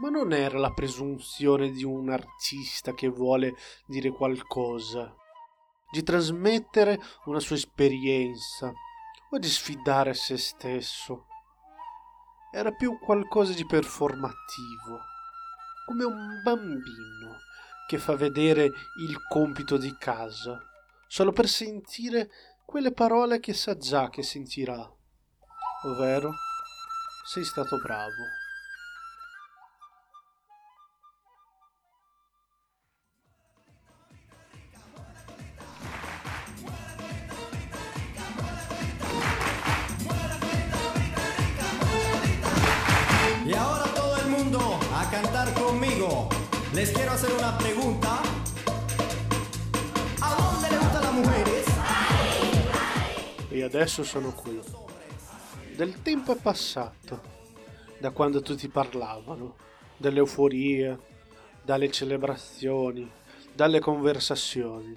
[0.00, 5.12] ma non era la presunzione di un artista che vuole dire qualcosa,
[5.90, 8.72] di trasmettere una sua esperienza
[9.30, 11.26] o di sfidare se stesso.
[12.52, 15.00] Era più qualcosa di performativo,
[15.84, 17.38] come un bambino
[17.88, 18.66] che fa vedere
[19.00, 20.62] il compito di casa,
[21.08, 22.30] solo per sentire
[22.64, 24.88] quelle parole che sa già che sentirà,
[25.90, 26.34] ovvero
[27.24, 28.44] sei stato bravo.
[46.76, 48.20] Les quiero hacer una pregunta.
[50.20, 51.64] ¿A dónde le gustan las mujeres?
[53.50, 54.60] E adesso sono qui.
[55.76, 57.20] Del tempo è passato,
[57.98, 59.56] da quando tutti parlavano,
[59.98, 60.98] dell'euforia,
[61.62, 63.06] dalle celebrazioni,
[63.52, 64.96] dalle conversazioni.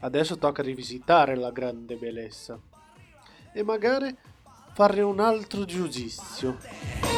[0.00, 2.60] Adesso tocca rivisitare la grande bellezza
[3.54, 4.14] e magari
[4.74, 7.17] fare un altro giudizio.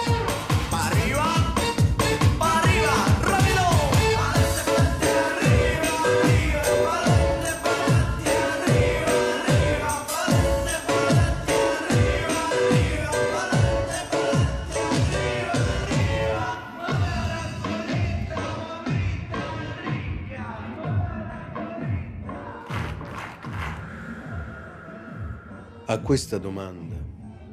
[25.90, 26.94] A questa domanda,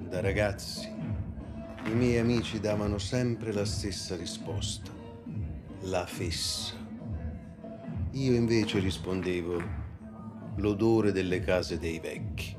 [0.07, 0.87] da ragazzi,
[1.85, 4.91] i miei amici davano sempre la stessa risposta,
[5.85, 6.75] la fessa.
[8.11, 9.59] Io invece rispondevo
[10.57, 12.55] l'odore delle case dei vecchi.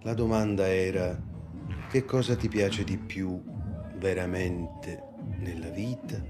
[0.00, 1.16] La domanda era
[1.88, 3.40] che cosa ti piace di più
[3.94, 5.04] veramente
[5.38, 6.20] nella vita?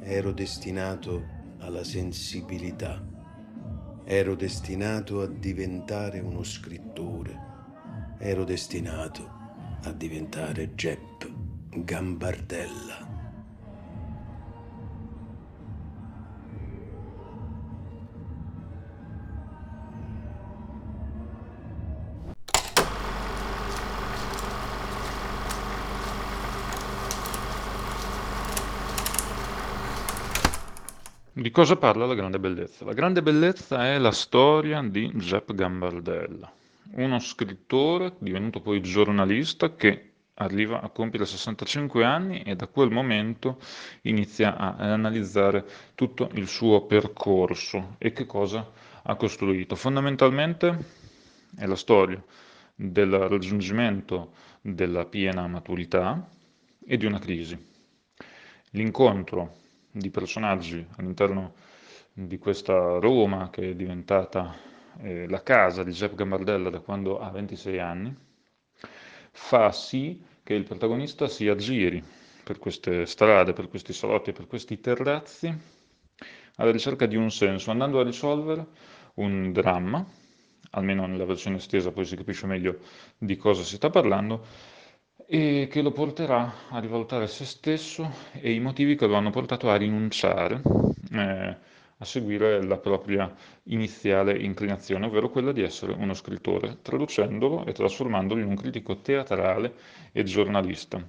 [0.00, 1.22] Ero destinato
[1.58, 3.15] alla sensibilità
[4.08, 7.36] Ero destinato a diventare uno scrittore.
[8.18, 9.28] Ero destinato
[9.82, 11.24] a diventare Jepp
[11.70, 13.05] Gambardella.
[31.38, 32.86] Di cosa parla la grande bellezza?
[32.86, 36.50] La grande bellezza è la storia di Jep Gambardella,
[36.92, 43.58] uno scrittore divenuto poi giornalista che arriva a compiere 65 anni e da quel momento
[44.04, 48.70] inizia a analizzare tutto il suo percorso e che cosa
[49.02, 49.76] ha costruito.
[49.76, 50.78] Fondamentalmente
[51.54, 52.24] è la storia
[52.74, 56.30] del raggiungimento della piena maturità
[56.82, 57.62] e di una crisi.
[58.70, 59.64] L'incontro
[59.98, 61.54] di personaggi all'interno
[62.12, 64.54] di questa Roma che è diventata
[65.00, 68.14] eh, la casa di Jeff Gambardella da quando ha 26 anni,
[69.32, 72.02] fa sì che il protagonista si aggiri
[72.44, 75.54] per queste strade, per questi salotti, per questi terrazzi,
[76.56, 78.66] alla ricerca di un senso, andando a risolvere
[79.14, 80.06] un dramma,
[80.70, 82.80] almeno nella versione estesa poi si capisce meglio
[83.18, 84.44] di cosa si sta parlando,
[85.26, 89.68] e che lo porterà a rivalutare se stesso e i motivi che lo hanno portato
[89.68, 90.62] a rinunciare
[91.12, 91.56] eh,
[91.98, 93.34] a seguire la propria
[93.64, 99.74] iniziale inclinazione, ovvero quella di essere uno scrittore, traducendolo e trasformandolo in un critico teatrale
[100.12, 101.02] e giornalista.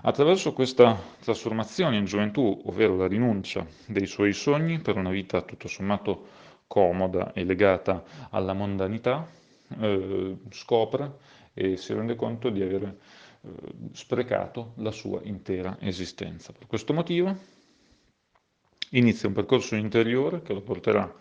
[0.00, 5.68] Attraverso questa trasformazione in gioventù, ovvero la rinuncia dei suoi sogni per una vita tutto
[5.68, 6.28] sommato
[6.66, 9.28] comoda e legata alla mondanità,
[9.78, 11.12] eh, scopre
[11.52, 12.96] e si rende conto di avere
[13.92, 16.52] sprecato la sua intera esistenza.
[16.52, 17.34] Per questo motivo
[18.90, 21.12] inizia un percorso interiore che lo porterà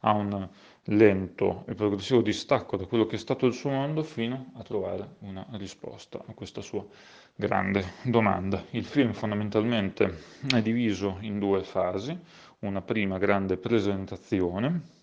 [0.00, 0.48] a un
[0.84, 5.16] lento e progressivo distacco da quello che è stato il suo mondo fino a trovare
[5.20, 6.86] una risposta a questa sua
[7.34, 8.64] grande domanda.
[8.70, 10.18] Il film fondamentalmente
[10.54, 12.16] è diviso in due fasi,
[12.60, 14.94] una prima grande presentazione,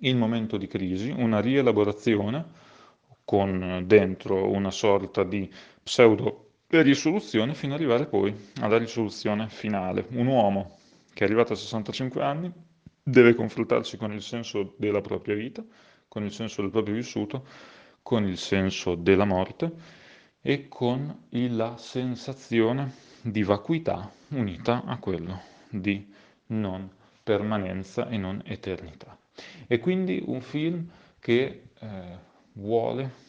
[0.00, 2.68] il momento di crisi, una rielaborazione
[3.24, 5.48] con dentro una sorta di
[5.90, 10.06] pseudo risoluzione fino ad arrivare poi alla risoluzione finale.
[10.10, 10.78] Un uomo
[11.12, 12.52] che è arrivato a 65 anni
[13.02, 15.64] deve confrontarsi con il senso della propria vita,
[16.06, 17.44] con il senso del proprio vissuto,
[18.02, 19.72] con il senso della morte
[20.40, 26.08] e con la sensazione di vacuità unita a quello di
[26.46, 26.88] non
[27.20, 29.18] permanenza e non eternità.
[29.66, 32.18] E quindi un film che eh,
[32.52, 33.28] vuole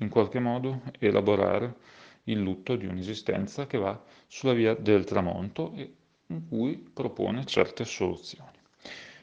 [0.00, 1.96] in qualche modo elaborare
[2.28, 5.92] il lutto di un'esistenza che va sulla via del tramonto e
[6.26, 8.56] in cui propone certe soluzioni.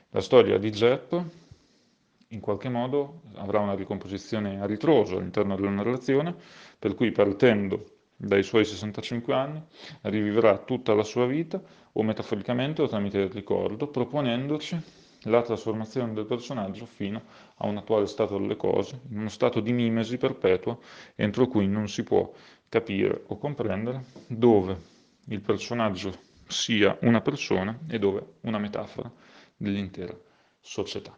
[0.10, 1.14] La storia di Jepp
[2.30, 6.36] in qualche modo avrà una ricomposizione a ritroso all'interno della narrazione,
[6.78, 7.86] per cui partendo
[8.18, 9.62] dai suoi 65 anni
[10.02, 16.26] rivivrà tutta la sua vita o metaforicamente o tramite il ricordo, proponendoci la trasformazione del
[16.26, 17.22] personaggio fino
[17.58, 20.78] a un attuale stato delle cose, in uno stato di mimesi perpetua
[21.16, 22.32] entro cui non si può
[22.76, 24.78] capire o comprendere dove
[25.28, 26.14] il personaggio
[26.46, 29.10] sia una persona e dove una metafora
[29.56, 30.14] dell'intera
[30.60, 31.18] società.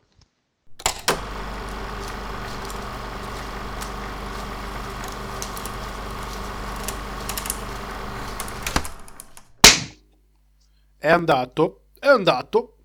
[11.00, 12.78] È andato, è andato.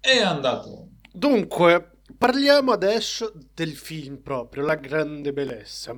[0.00, 0.88] È andato.
[1.12, 5.96] Dunque, parliamo adesso del film proprio, La grande bellezza.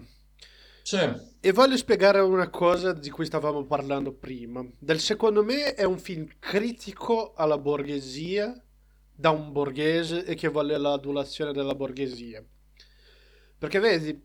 [0.84, 0.98] Sì.
[1.40, 4.62] E voglio spiegare una cosa di cui stavamo parlando prima.
[4.78, 8.54] Del secondo me è un film critico alla borghesia,
[9.16, 12.44] da un borghese e che vuole l'adulazione della borghesia.
[13.58, 14.22] Perché vedi,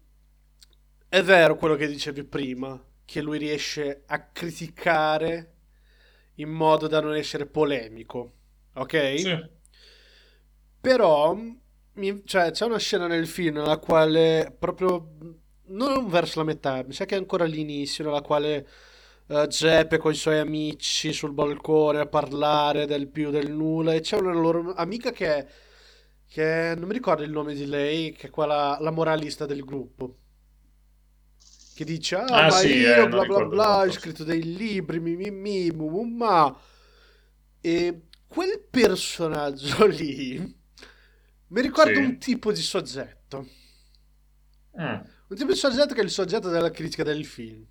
[1.08, 5.54] è vero quello che dicevi prima, che lui riesce a criticare
[6.36, 8.34] in modo da non essere polemico,
[8.74, 9.20] ok?
[9.20, 9.50] Sì.
[10.82, 11.34] Però
[11.94, 15.16] mi- cioè, c'è una scena nel film nella quale proprio
[15.70, 18.68] non verso la metà, mi sa che è ancora all'inizio, nella quale
[19.28, 24.02] eh, Giuseppe con i suoi amici sul balcone a parlare del più del nulla e
[24.02, 25.48] c'è una loro amica che è,
[26.28, 29.64] che è- non mi ricordo il nome di lei, che è quella la moralista del
[29.64, 30.16] gruppo.
[31.74, 35.00] Che dice, ah, Ah, ma sì, io eh, bla bla bla, ho scritto dei libri,
[35.00, 36.56] mi mi mi, mu mu ma.
[37.62, 40.58] E quel personaggio lì
[41.48, 42.00] mi ricorda Sì.
[42.00, 43.46] un tipo di soggetto.
[44.78, 45.04] Mm.
[45.30, 47.66] Un tipo di soggetto che è il soggetto della critica del film.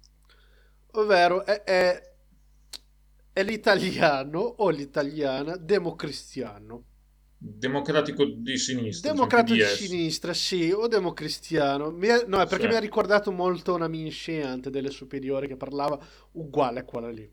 [0.93, 2.03] Ovvero è, è,
[3.33, 6.85] è l'italiano o l'italiana democristiano.
[7.41, 9.13] Democratico di sinistra.
[9.13, 11.91] Democratico di sinistra, sì, o democristiano.
[11.91, 12.71] Mi è- no, è perché Sì.
[12.71, 15.99] mi ha ricordato molto una mia insegnante delle superiori che parlava
[16.33, 17.31] uguale a quella lì.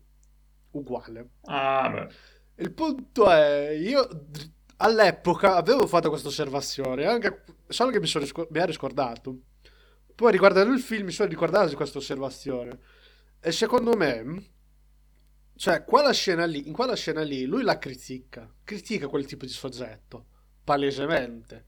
[0.72, 1.30] Uguale.
[1.46, 2.62] Ah, beh.
[2.62, 4.08] Il punto è, io
[4.78, 9.38] all'epoca avevo fatto questa osservazione, anche, solo che mi, sono mi ero scordato.
[10.16, 12.78] Poi riguardando il film mi sono ricordato di questa osservazione.
[13.38, 14.44] E secondo me,
[15.56, 19.52] cioè, quella scena lì, in quella scena lì, lui la critica, critica quel tipo di
[19.52, 20.26] soggetto,
[20.64, 21.66] palesemente,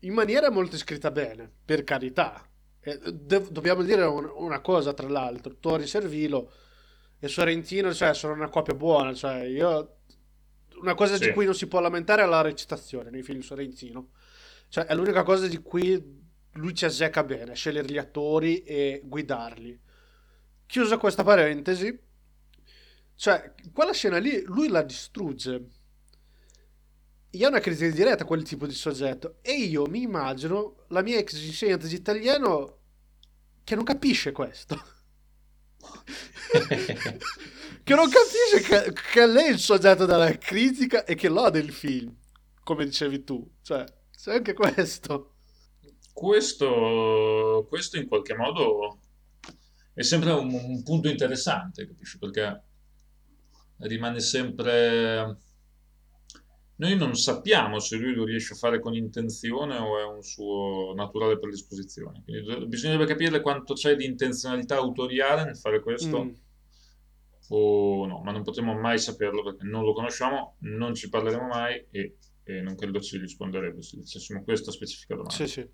[0.00, 2.46] in maniera molto scritta bene, per carità.
[2.82, 6.52] Dev- dobbiamo dire un- una cosa, tra l'altro, Tori Servilo
[7.18, 9.96] e Sorrentino, cioè, sono una coppia buona, cioè, io...
[10.80, 11.32] Una cosa di Sì.
[11.32, 14.12] cui non si può lamentare è la recitazione nei film Sorrentino.
[14.68, 16.19] Cioè, è l'unica cosa di cui
[16.54, 19.80] lui ci azzecca bene, scegliere gli attori e guidarli.
[20.66, 21.98] Chiusa questa parentesi,
[23.20, 25.68] cioè, quella scena lì, lui la distrugge.
[27.32, 31.02] Io ho una critica diretta a quel tipo di soggetto e io mi immagino la
[31.02, 32.78] mia ex insegnante di italiano
[33.62, 34.82] che non capisce questo.
[37.84, 41.72] che non capisce che, che lei è il soggetto della critica e che lode il
[41.72, 42.16] film,
[42.64, 43.46] come dicevi tu.
[43.60, 43.84] Cioè,
[44.16, 45.34] c'è anche questo.
[46.20, 48.98] Questo, questo in qualche modo
[49.94, 52.18] è sempre un, un punto interessante, capisci?
[52.18, 52.62] Perché
[53.78, 55.38] rimane sempre...
[56.76, 60.92] Noi non sappiamo se lui lo riesce a fare con intenzione o è un suo
[60.94, 62.22] naturale predisposizione.
[62.22, 66.32] Quindi bisognerebbe capire quanto c'è di intenzionalità autoriale nel fare questo Mm.
[67.48, 71.82] o no, ma non potremo mai saperlo perché non lo conosciamo, non ci parleremo mai
[71.90, 75.34] e, e non credo ci risponderebbe se dicessimo questa specifica domanda.
[75.34, 75.66] Sì, sì.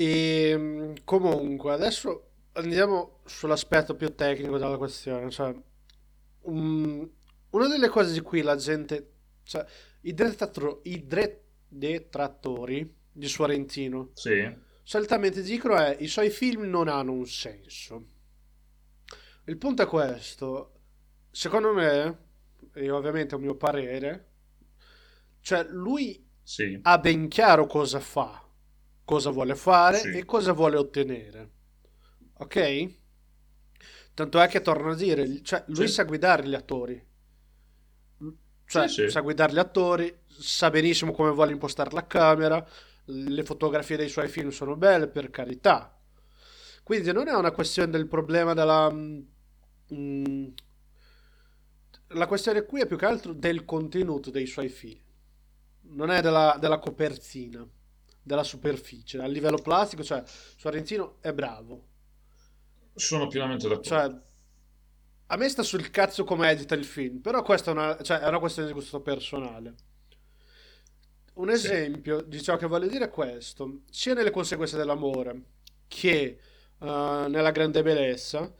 [0.00, 5.28] E mm, comunque, adesso andiamo sull'aspetto più tecnico della questione.
[5.28, 5.54] Cioè,
[6.48, 7.02] mm,
[7.50, 9.62] una delle cose di cui la gente, cioè,
[10.02, 11.06] i detrattor- i
[11.68, 14.50] detrattori di Sorrentino Sì,
[14.82, 18.06] solitamente dicono è i suoi film non hanno un senso.
[19.44, 20.72] Il punto è questo.
[21.30, 22.18] Secondo me,
[22.72, 24.28] e ovviamente è un mio parere,
[25.40, 28.49] cioè lui sì, ha ben chiaro cosa fa,
[29.10, 30.08] cosa vuole fare Sì.
[30.10, 31.50] e cosa vuole ottenere.
[32.38, 32.94] Ok?
[34.14, 35.94] Tanto è che torno a dire, cioè, lui Sì.
[35.94, 37.02] sa guidare gli attori.
[38.64, 42.64] Cioè, Sì, sa guidare gli attori, sa benissimo come vuole impostare la camera,
[43.06, 45.92] le fotografie dei suoi film sono belle, per carità.
[46.84, 48.90] Quindi non è una questione del problema della...
[48.92, 50.46] mm,
[52.08, 55.00] la questione qui è più che altro del contenuto dei suoi film.
[55.92, 57.66] Non è della, della copertina,
[58.30, 59.18] della superficie.
[59.18, 60.22] A livello plastico, cioè,
[60.56, 61.86] Sorrentino è bravo.
[62.94, 63.88] Sono pienamente d'accordo.
[63.88, 64.20] Cioè,
[65.26, 68.28] a me sta sul cazzo come edita il film, però questa è una, cioè, è
[68.28, 69.74] una questione di gusto personale.
[71.34, 71.72] Un Sì.
[71.72, 75.42] esempio di ciò che voglio dire è questo, sia nelle conseguenze dell'amore
[75.88, 76.38] che eh,
[76.78, 78.52] nella grande bellezza,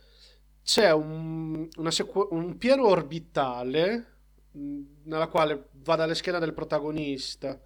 [0.62, 4.18] c'è un, sequ- un piano orbitale
[4.52, 7.60] mh, nella quale va dalle schiena del protagonista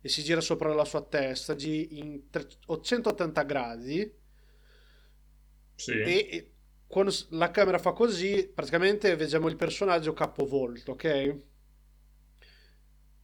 [0.00, 2.46] e si gira sopra la sua testa, in tre-
[2.82, 4.10] 180 gradi
[5.76, 5.92] Sì.
[6.02, 6.52] e, e
[6.86, 11.36] quando la camera fa così, praticamente vediamo il personaggio capovolto, ok?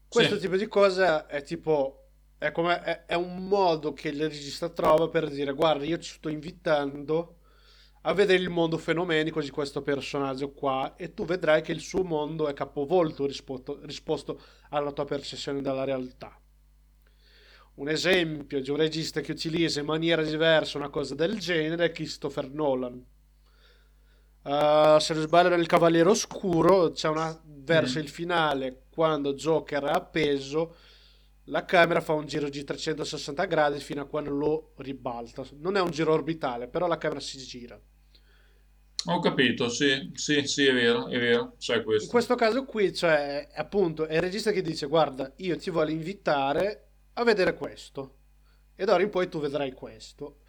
[0.09, 0.41] Questo Sì.
[0.41, 2.01] tipo di cosa è tipo.
[2.39, 6.15] È, come, è, è un modo che il regista trova per dire: Guarda, io ci
[6.15, 7.39] sto invitando
[8.03, 12.05] a vedere il mondo fenomenico di questo personaggio qua, e tu vedrai che il suo
[12.05, 16.39] mondo è capovolto risposto, risposto alla tua percezione della realtà.
[17.75, 21.93] Un esempio di un regista che utilizza in maniera diversa una cosa del genere è
[21.93, 23.07] Christopher Nolan.
[24.43, 28.03] Uh, se non sbaglio nel Cavaliere Oscuro c'è una verso Mm.
[28.03, 30.77] il finale quando Joker è appeso
[31.45, 35.81] la camera fa un giro di 360 gradi fino a quando lo ribalta non è
[35.81, 37.81] un giro orbitale però la camera si gira
[39.07, 42.09] Ho capito, sì, sì, sì, è vero, è vero, in questo.
[42.09, 46.93] questo caso qui cioè appunto è il regista che dice guarda io ti voglio invitare
[47.15, 48.19] a vedere questo.
[48.75, 50.41] E d'ora in poi tu vedrai questo.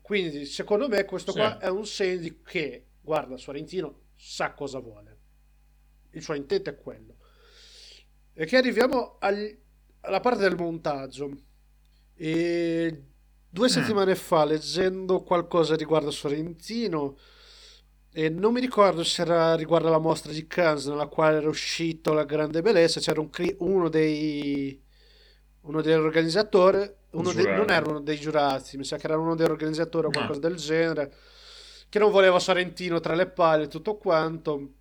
[0.00, 1.38] Quindi secondo me questo Sì.
[1.38, 5.18] qua è un segno che guarda Sorrentino sa cosa vuole.
[6.10, 7.16] Il suo intento è quello.
[8.34, 9.58] E che arriviamo al-
[10.00, 11.30] alla parte del montaggio.
[12.14, 13.02] E
[13.48, 13.70] due Mm.
[13.70, 17.16] settimane fa leggendo qualcosa riguardo Sorrentino
[18.12, 22.12] e non mi ricordo se era riguardo alla mostra di Cannes nella quale era uscito
[22.12, 24.80] La Grande Bellezza c'era un uno dei
[25.64, 27.56] uno degli organizzatori uno Giurati.
[27.58, 30.12] non era uno dei giurati mi sa che era uno degli organizzatori o Ah.
[30.12, 31.14] qualcosa del genere
[31.88, 34.72] che non voleva Sorrentino tra le palle e tutto quanto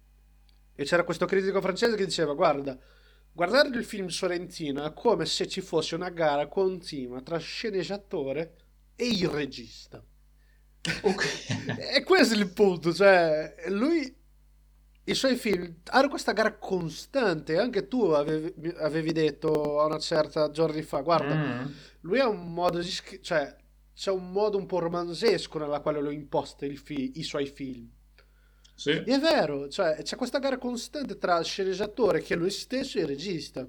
[0.75, 2.77] e c'era questo critico francese che diceva guarda
[3.31, 8.55] guardare il film Sorrentino è come se ci fosse una gara continua tra sceneggiatore
[8.95, 10.03] e il regista
[11.03, 11.25] Ok.
[11.95, 14.13] e questo è il punto, cioè lui
[15.05, 20.49] i suoi film hanno questa gara costante, anche tu avevi, avevi detto a una certa
[20.51, 21.71] giorni fa, guarda, Mm.
[22.01, 23.53] lui ha un modo di scri- cioè
[23.93, 27.89] c'è un modo un po' romanzesco nella quale lui imposta il fi- i suoi film.
[28.75, 32.49] Sì, E è vero, cioè c'è questa gara costante tra il sceneggiatore che è lui
[32.49, 33.67] stesso e il regista.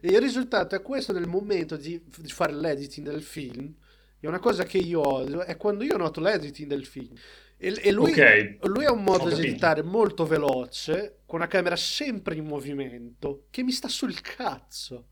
[0.00, 3.72] E il risultato è questo nel momento di, di fare l'editing del film.
[4.20, 7.14] È una cosa che io odio, è quando io noto l'editing del film.
[7.58, 8.58] E, e lui, ok.
[8.66, 13.62] lui ha un modo di editare molto veloce, con una camera sempre in movimento, che
[13.62, 15.08] mi sta sul cazzo.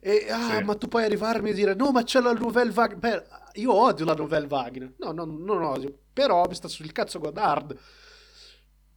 [0.00, 0.64] E ah, Sì.
[0.64, 2.98] ma tu puoi arrivarmi a dire: No, ma c'è la Nouvelle Wagner.
[2.98, 3.22] Beh,
[3.54, 4.94] io odio la Nouvelle Wagner.
[4.98, 7.78] No, no, non odio, però mi sta sul cazzo Godard.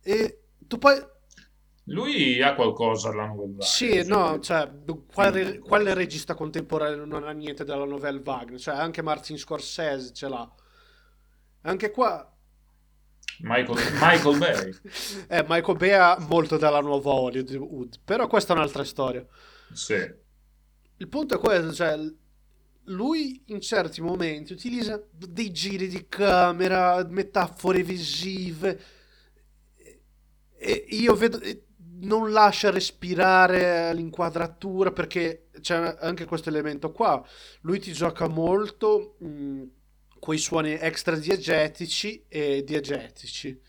[0.02, 1.14] E tu poi.
[1.90, 4.72] Lui ha qualcosa alla Nouvelle Sì, Vague, no, cioè,
[5.14, 8.60] quale, quale regista contemporaneo non ha niente della Nouvelle Wagner?
[8.60, 10.52] Cioè, anche Martin Scorsese ce l'ha.
[11.62, 12.35] Anche qua.
[13.40, 14.74] Michael, Michael Bay.
[15.28, 19.26] Eh, Michael Bay ha molto dalla nuova Hollywood, però questa è un'altra storia.
[19.74, 20.24] Sì.
[20.98, 21.98] Il punto è questo, cioè,
[22.86, 28.80] lui in certi momenti utilizza dei giri di camera, metafore visive,
[30.58, 31.40] e io vedo,
[32.00, 37.24] non lascia respirare l'inquadratura perché c'è anche questo elemento qua.
[37.62, 39.64] Lui ti gioca molto mh,
[40.26, 43.62] quei suoni extra diegetici e diegetici.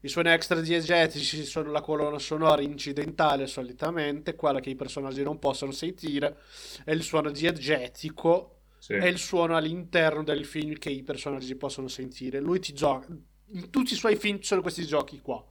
[0.00, 5.38] I suoni extra diegetici sono la colonna sonora incidentale solitamente, quella che i personaggi non
[5.38, 6.36] possono sentire,
[6.84, 8.92] e il suono diegetico Sì.
[8.92, 12.38] è il suono all'interno del film che i personaggi possono sentire.
[12.38, 13.06] Lui ti gioca.
[13.52, 15.42] In tutti i suoi film ci sono questi giochi qua.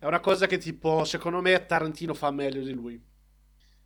[0.00, 3.00] È una cosa che, tipo, secondo me Tarantino fa meglio di lui.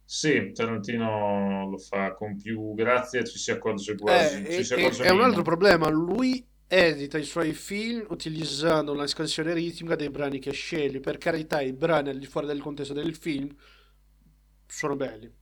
[0.05, 4.42] Sì, Tarantino lo fa con più grazia ci si accorge quasi.
[4.44, 5.28] Eh, si accorge è un meno.
[5.28, 5.88] altro problema.
[5.88, 11.00] Lui edita i suoi film utilizzando una scansione ritmica dei brani che sceglie.
[11.00, 13.55] Per carità, i brani al di fuori del contesto del film
[14.66, 15.32] sono belli.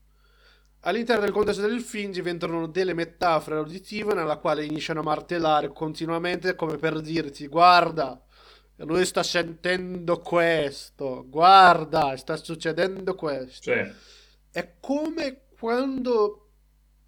[0.84, 6.56] All'interno del contesto del film diventano delle metafore auditive nella quale iniziano a martellare continuamente
[6.56, 8.20] come per dirti guarda,
[8.78, 13.70] lui sta sentendo questo, guarda, sta succedendo questo.
[13.70, 13.92] Cioè,
[14.52, 16.50] È come quando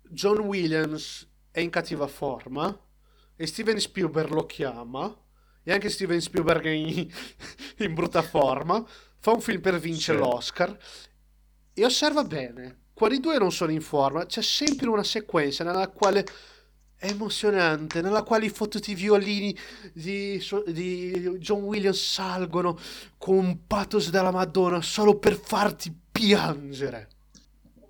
[0.09, 2.75] John Williams è in cattiva forma
[3.37, 5.15] e Steven Spielberg lo chiama
[5.63, 7.07] e anche Steven Spielberg è in,
[7.79, 8.83] in brutta forma,
[9.19, 10.25] fa un film per vincere Sì.
[10.25, 10.79] l'Oscar
[11.75, 15.89] e osserva bene, quando i due non sono in forma c'è sempre una sequenza nella
[15.89, 16.25] quale
[16.97, 19.55] è emozionante, nella quale i fottuti violini
[19.93, 22.79] di, di John Williams salgono
[23.19, 27.09] con un pathos della Madonna solo per farti piangere.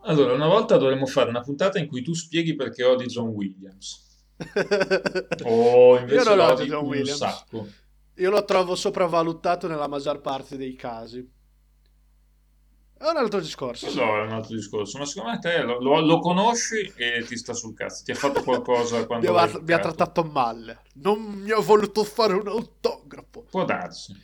[0.05, 4.03] Allora, una volta dovremmo fare una puntata in cui tu spieghi perché odi John Williams.
[5.45, 7.19] O invece Io non lo odio odi John un Williams.
[7.19, 7.67] sacco.
[8.17, 11.29] Io lo trovo sopravvalutato nella maggior parte dei casi.
[12.97, 13.87] È un altro discorso.
[13.87, 17.37] Quello è un altro discorso, ma secondo me te lo, lo- lo conosci e ti
[17.37, 18.03] sta sul cazzo.
[18.05, 20.83] Ti ha fatto qualcosa quando Mi ha, mi ha trattato male.
[20.95, 23.45] Non mi ha voluto fare un autografo.
[23.51, 24.15] Può darsi.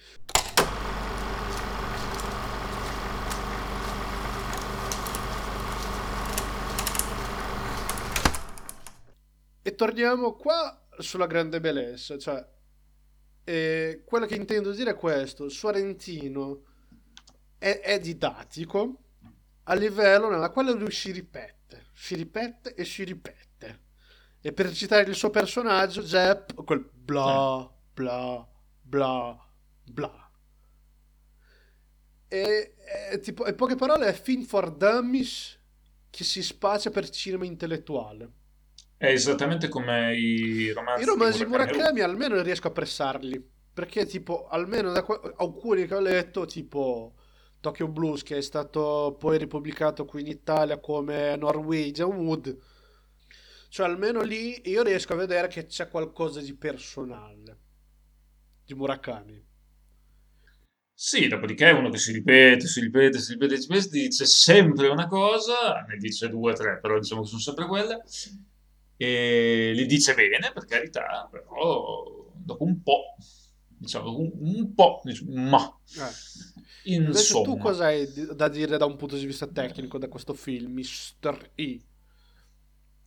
[9.70, 12.18] E torniamo qua sulla grande bellezza.
[12.18, 12.44] Cioè,
[13.44, 16.64] eh, quello che intendo dire è questo: Sorrentino
[17.56, 19.04] è, è didattico
[19.62, 23.82] a livello nella quale lui si ripete, si ripete e si ripete.
[24.40, 28.48] E per citare il suo personaggio, Jep, quel bla bla
[28.82, 29.52] bla
[29.84, 30.30] bla.
[32.26, 32.74] E,
[33.12, 35.56] e, tipo, in poche parole è film for dummies
[36.10, 38.38] che si spaccia per cinema intellettuale.
[39.00, 41.78] È esattamente come i romanzi I romanzi di Murakami.
[41.78, 43.42] Murakami almeno riesco a apprezzarli.
[43.72, 45.02] Perché, tipo, almeno da
[45.38, 47.14] alcuni che ho letto, tipo
[47.60, 52.54] Tokyo Blues, che è stato poi ripubblicato qui in Italia come Norwegian Wood.
[53.70, 57.58] Cioè, almeno lì io riesco a vedere che c'è qualcosa di personale
[58.66, 59.46] di Murakami.
[60.92, 64.88] Sì, dopodiché è uno che si ripete, si ripete, si ripete, si ripete, dice sempre
[64.88, 68.02] una cosa, ne dice due o tre, però diciamo che sono sempre quelle,
[69.02, 73.16] e li dice bene, per carità, però dopo un po',
[73.76, 75.62] diciamo, un, un po', dice, ma,
[75.96, 76.92] Eh.
[76.94, 80.72] Invece tu cosa hai da dire da un punto di vista tecnico da questo film,
[80.72, 81.50] Mr.
[81.54, 81.80] E?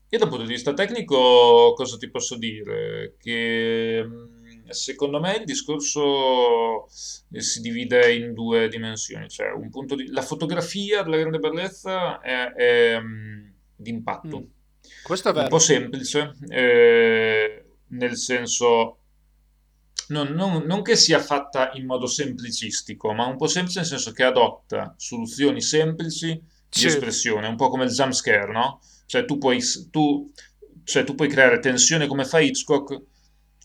[0.10, 3.16] Io dal punto di vista tecnico cosa ti posso dire?
[3.18, 6.86] Che mh, secondo me il discorso
[7.32, 10.08] eh, si divide in due dimensioni, cioè un punto di...
[10.12, 13.02] la fotografia della grande bellezza è, è,
[13.76, 14.63] d'impatto, Mm.
[15.04, 15.48] Questo è un vero.
[15.48, 18.98] po' semplice, eh, nel senso
[20.10, 24.12] non, non- non che sia fatta in modo semplicistico, ma un po' semplice nel senso
[24.12, 26.42] che adotta soluzioni semplici
[26.76, 26.88] di Sì.
[26.88, 28.82] espressione, un po' come il jump scare, no?
[29.06, 29.60] Cioè tu puoi,
[29.92, 30.32] tu,
[30.84, 33.02] cioè, tu puoi creare tensione come fa Hitchcock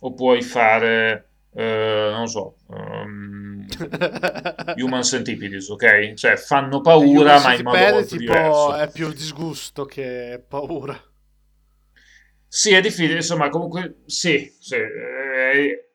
[0.01, 3.67] o puoi fare, eh, non so, ehm,
[4.77, 6.15] Human Centipedes, ok?
[6.15, 8.75] Cioè fanno paura ma in modo molto tipo, diverso.
[8.75, 11.01] è più disgusto che paura.
[12.51, 15.91] Sì, è difficile, insomma, comunque sì, sì, eh,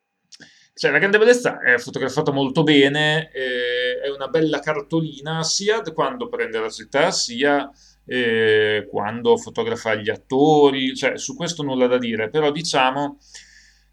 [0.76, 6.30] cioè, la grande bellezza è fotografato molto bene, eh, è una bella cartolina sia quando
[6.30, 7.70] prende la città, sia
[8.06, 13.18] eh, quando fotografa gli attori, cioè su questo nulla da dire, però diciamo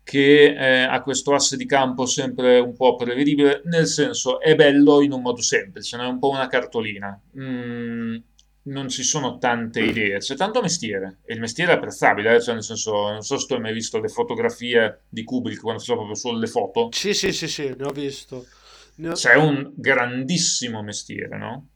[0.03, 5.01] che eh, ha questo asse di campo sempre un po' prevedibile, nel senso è bello
[5.03, 7.19] in un modo semplice, è un po' una cartolina.
[7.39, 8.17] Mm,
[8.71, 12.55] non ci sono tante idee, c'è tanto mestiere e il mestiere è apprezzabile, eh, cioè
[12.55, 15.99] nel senso, non so se tu hai mai visto le fotografie di Kubrick quando faceva
[15.99, 18.47] proprio solo le foto, Sì, sì, sì, sì, ne ho visto.
[18.97, 21.69] Ne ho- c'è un grandissimo mestiere, no?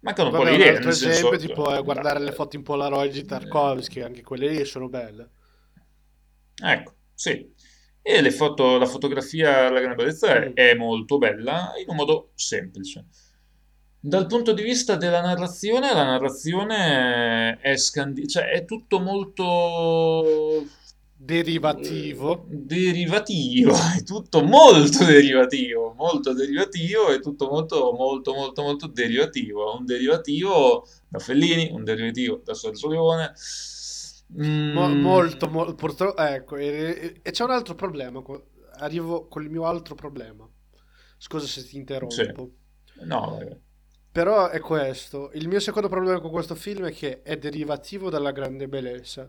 [0.00, 2.32] Mancano un po' le un idee, altro nel senso, esempio, tipo, è guardare le eh,
[2.32, 5.30] foto in Polaroid di Tarkovsky, anche quelle lì sono belle.
[6.62, 7.52] Ecco, sì.
[8.02, 10.52] E le foto, la fotografia alla grande bellezza Mm.
[10.54, 13.06] è molto bella in un modo semplice.
[14.06, 20.62] Dal punto di vista della narrazione, la narrazione è, scandi- cioè, è tutto molto
[21.16, 22.44] Derivativo.
[22.50, 29.74] eh, derivativo, è tutto molto derivativo, molto derivativo, è tutto molto, molto, molto, molto derivativo.
[29.78, 33.32] Un derivativo da Fellini, un derivativo da Sergio Leone.
[34.72, 38.22] Mo- Mm, molto, mo- purtroppo, ecco, e, e c'è un altro problema.
[38.78, 40.46] Arrivo col mio altro problema.
[41.16, 42.12] Scusa se ti interrompo.
[42.14, 43.04] Sì.
[43.04, 43.56] No, vai.
[44.14, 45.32] Però è questo.
[45.34, 49.28] Il mio secondo problema con questo film è che è derivativo dalla grande bellezza.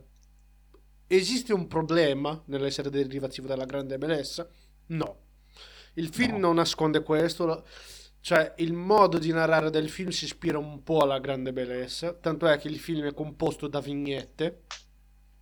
[1.07, 4.47] Esiste un problema nell'essere derivativo dalla grande bellezza?
[4.89, 5.17] No.
[5.95, 6.37] Il film No.
[6.37, 7.65] non nasconde questo.
[8.19, 12.13] Cioè, il modo di narrare del film si ispira un po' alla grande bellezza.
[12.13, 14.65] Tanto è che il film è composto da vignette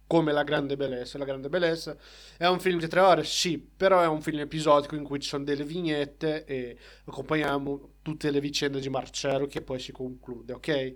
[0.08, 1.18] come La Grande Bellezza.
[1.18, 1.98] La Grande Bellezza
[2.38, 5.28] è un film di tre ore, sì, però è un film episodico in cui ci
[5.28, 10.96] sono delle vignette e accompagniamo tutte le vicende di Marcello che poi si conclude, ok?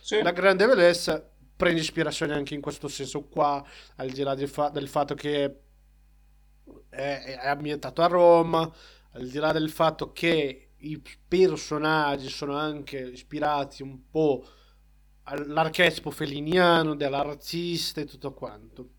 [0.00, 0.20] Sì.
[0.22, 3.64] La Grande Bellezza prende ispirazione anche in questo senso qua,
[3.96, 5.60] al di là del, fa- del fatto che
[6.88, 8.60] è, è ambientato a Roma,
[9.12, 14.46] al di là del fatto che i personaggi sono anche ispirati un po'
[15.24, 18.90] all'archetipo feliniano dell'artista e tutto quanto.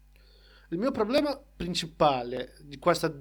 [0.70, 3.12] Il mio problema principale di, questa,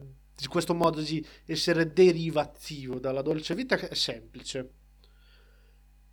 [0.46, 4.72] questo modo di essere derivativo dalla dolce vita è semplice.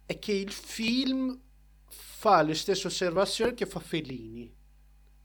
[0.06, 1.40] È che il film
[1.88, 4.52] fa le stesse osservazioni che fa Fellini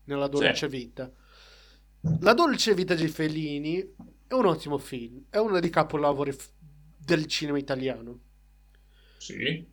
[0.05, 1.11] nella dolce vita.
[2.21, 3.95] La dolce vita di Fellini
[4.27, 6.37] è un ottimo film, è uno dei capolavori
[6.99, 8.21] del cinema italiano.
[9.19, 9.67] Sì.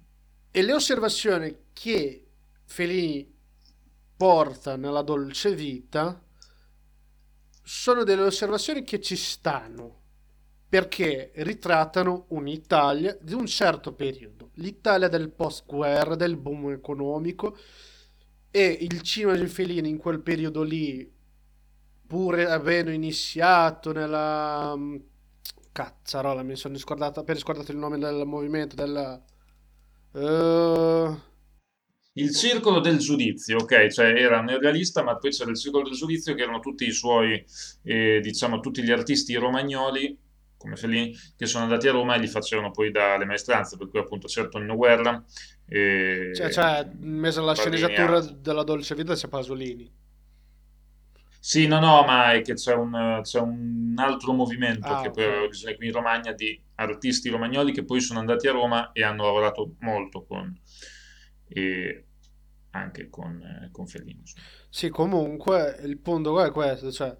[0.52, 2.28] E le osservazioni che
[2.66, 3.36] Fellini
[4.16, 6.22] porta nella dolce vita
[7.68, 10.03] sono delle osservazioni che ci stanno
[10.70, 17.57] perché ritrattano un'Italia di un certo periodo, l'Italia del post-guerra, del boom economico
[18.51, 21.13] e il cinema di Fellini in quel periodo lì,
[22.07, 24.95] pur avendo iniziato nella mm,
[25.74, 29.22] cazzarola, mi sono scordato, appena scordato il nome del movimento del
[30.13, 31.15] eh,
[32.18, 36.34] Il circolo del giudizio, ok, cioè era neorealista, ma poi c'era il circolo del giudizio
[36.34, 37.43] che erano tutti i suoi,
[37.84, 40.18] eh, diciamo, tutti gli artisti romagnoli,
[40.57, 43.99] come Fellini, che sono andati a Roma e li facevano poi dalle maestranze, per cui
[43.99, 45.24] appunto c'era Tonino Guerra,
[45.68, 48.41] e cioè, cioè, in mezzo alla Baldini sceneggiatura altri.
[48.41, 49.91] della dolce vita c'è Pasolini.
[51.39, 55.24] Sì, no, no, ma è che c'è un, c'è un altro movimento Ah, che poi
[55.24, 59.03] aveva origine qui in Romagna di artisti romagnoli che poi sono andati a Roma e
[59.03, 60.53] hanno lavorato molto con,
[61.47, 62.07] e
[62.78, 64.20] anche con, eh, con Fellini.
[64.20, 64.46] insomma.
[64.70, 67.16] Sì, comunque il punto è questo, cioè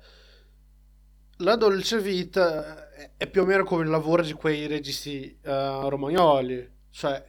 [1.38, 6.70] la dolce vita è- più o meno come il lavoro di quei registi eh, romagnoli,
[6.90, 7.24] cioè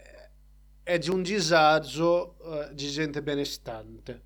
[0.83, 2.39] è di un disagio
[2.70, 4.22] eh, di gente benestante.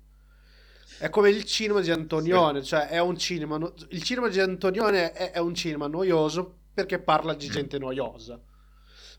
[0.99, 5.11] È come il cinema di Antonione, cioè è un cinema, no- il cinema di Antonione
[5.11, 7.51] è, è un cinema noioso perché parla di Mm.
[7.51, 8.39] gente noiosa.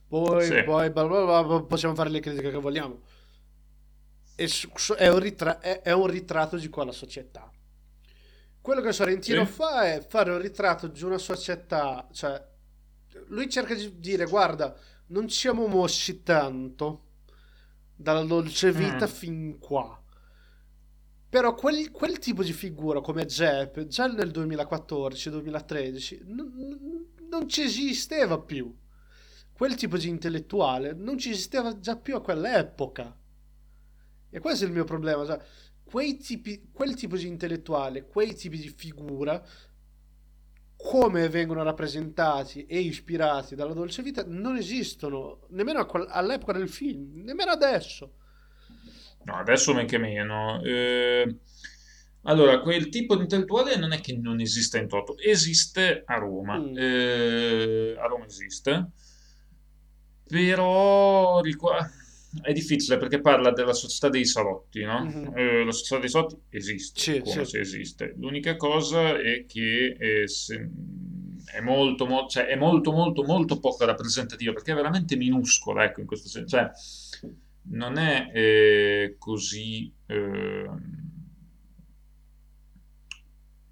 [0.08, 0.62] Poi, Sì.
[0.62, 3.02] poi bla bla, bla, possiamo fare le critiche che vogliamo.
[4.36, 7.50] E su- è un, ritra- è- è un ritratto di quella società.
[8.60, 9.52] Quello che Sorrentino Sì.
[9.52, 12.42] fa è fare un ritratto di una società, cioè
[13.28, 14.74] lui cerca di dire guarda,
[15.08, 17.02] non siamo mossi tanto
[17.94, 19.08] dalla dolce vita Mm.
[19.08, 20.00] fin qua.
[21.28, 27.62] Però quel, quel tipo di figura come Jepp, già nel 2014-2013, non, non- non ci
[27.62, 28.74] esisteva più.
[29.52, 33.16] Quel tipo di intellettuale non ci esisteva già più a quell'epoca.
[34.34, 35.24] E questo è il mio problema.
[35.24, 35.38] cioè,
[35.84, 39.40] quei tipi, quel tipo di intellettuale, quei tipi di figura,
[40.76, 47.52] come vengono rappresentati e ispirati dalla dolce vita, non esistono nemmeno all'epoca del film, nemmeno
[47.52, 48.14] adesso.
[49.22, 50.60] No, adesso men che meno.
[50.64, 51.36] Eh,
[52.22, 56.58] allora, quel tipo di intellettuale non è che non esista in toto, esiste a Roma.
[56.58, 56.76] Mm.
[56.76, 58.90] Eh, a Roma esiste,
[60.26, 61.88] però riqua-
[62.42, 65.04] è difficile perché parla della società dei salotti, no?
[65.04, 65.32] Mhm.
[65.36, 67.50] Eh, la società dei salotti esiste, Sì, come sì.
[67.50, 68.14] se esiste.
[68.18, 70.70] L'unica cosa è che eh, se-
[71.52, 76.00] è molto, mo- cioè, è molto, molto, molto poco rappresentativa perché è veramente minuscola, ecco,
[76.00, 76.56] in questo senso.
[76.56, 76.70] Cioè,
[77.66, 81.12] non è eh, così ehm,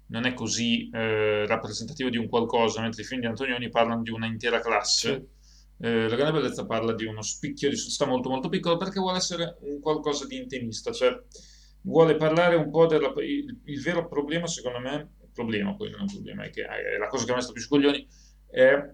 [0.07, 4.11] non è così eh, rappresentativo di un qualcosa, mentre i film di Antonioni parlano di
[4.11, 5.29] una intera classe.
[5.79, 9.17] Eh, La grande bellezza parla di uno spicchio di società molto molto piccolo perché vuole
[9.17, 11.17] essere un qualcosa di intimista, cioè
[11.81, 13.11] vuole parlare un po' della...
[13.17, 16.63] Il, il vero problema, secondo me, il problema, poi non è un problema, è che
[16.65, 18.07] è la cosa che me sta più sui coglioni,
[18.49, 18.91] è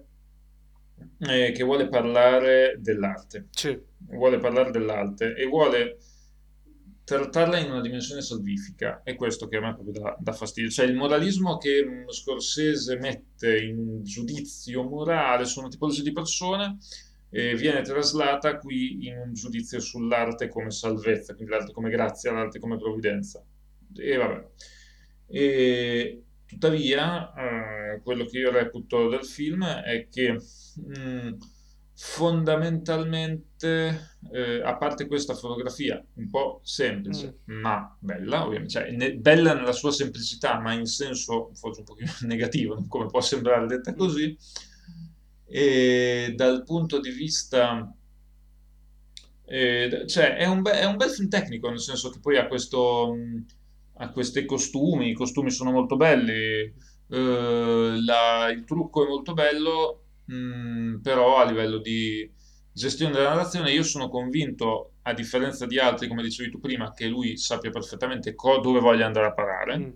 [1.19, 3.47] eh, che vuole parlare dell'arte.
[3.51, 5.97] Sì, vuole parlare dell'arte e vuole
[7.17, 9.01] trattarla in una dimensione salvifica.
[9.03, 10.69] È questo che a me proprio dà, dà fastidio.
[10.69, 16.77] Cioè il moralismo che mm, Scorsese mette in giudizio morale su una tipologia di persone
[17.31, 22.59] eh, viene traslata qui in un giudizio sull'arte come salvezza, quindi l'arte come grazia, l'arte
[22.59, 23.43] come provvidenza.
[23.95, 24.47] E vabbè.
[25.27, 31.37] E, tuttavia, eh, quello che io reputo del film è che mh,
[32.01, 39.53] fondamentalmente, eh, a parte questa fotografia un po' semplice, ma bella, ovviamente, cioè, ne- bella
[39.53, 44.35] nella sua semplicità, ma in senso forse un pochino negativo, come può sembrare detta così,
[45.45, 47.93] e dal punto di vista
[49.45, 52.47] eh, cioè è un, be- è un bel film tecnico, nel senso che poi ha
[52.47, 53.45] questo, mh,
[53.97, 56.73] ha questi costumi, i costumi sono molto belli,
[57.11, 60.03] eh, la- il trucco è molto bello,
[60.33, 62.29] mh, però a livello di
[62.71, 67.07] gestione della narrazione io sono convinto, a differenza di altri, come dicevi tu prima, che
[67.07, 69.89] lui sappia perfettamente co- dove voglia andare a parare, Mm.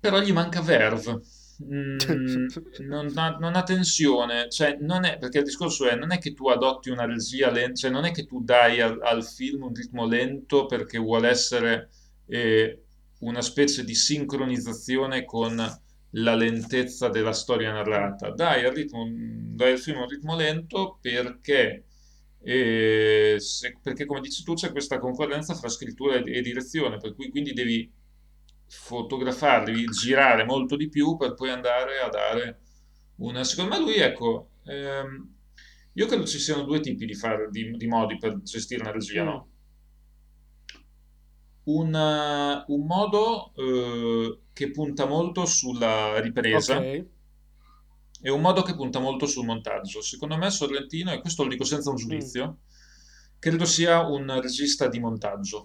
[0.00, 1.20] però gli manca verve.
[1.62, 1.96] Mm,
[2.86, 6.32] non ha, non ha tensione, cioè non è, perché il discorso è, non è che
[6.32, 9.74] tu adotti una regia lenta, cioè non è che tu dai al, al film un
[9.74, 11.90] ritmo lento perché vuole essere
[12.26, 12.84] eh,
[13.20, 15.56] una specie di sincronizzazione con
[16.12, 18.30] la lentezza della storia narrata.
[18.30, 21.84] Dai al ritmo, dai al film un ritmo lento perché,
[22.42, 27.14] eh, se- perché come dici tu, c'è questa concorrenza fra scrittura e, e direzione, per
[27.14, 27.90] cui quindi devi
[28.66, 32.60] fotografarli, devi girare molto di più per poi andare a dare
[33.16, 33.44] una...
[33.44, 35.34] Secondo me lui, ecco, ehm,
[35.94, 39.22] io credo ci siano due tipi di, fare, di, di modi per gestire una regia,
[39.22, 39.26] Mm.
[39.26, 39.48] no?
[41.70, 47.04] Un, eh, un modo eh, che punta molto sulla ripresa Ok.
[48.22, 50.00] e un modo che punta molto sul montaggio.
[50.02, 51.98] Secondo me Sorrentino, e questo lo dico senza un Mm.
[51.98, 52.58] giudizio,
[53.38, 55.62] credo sia un regista di montaggio.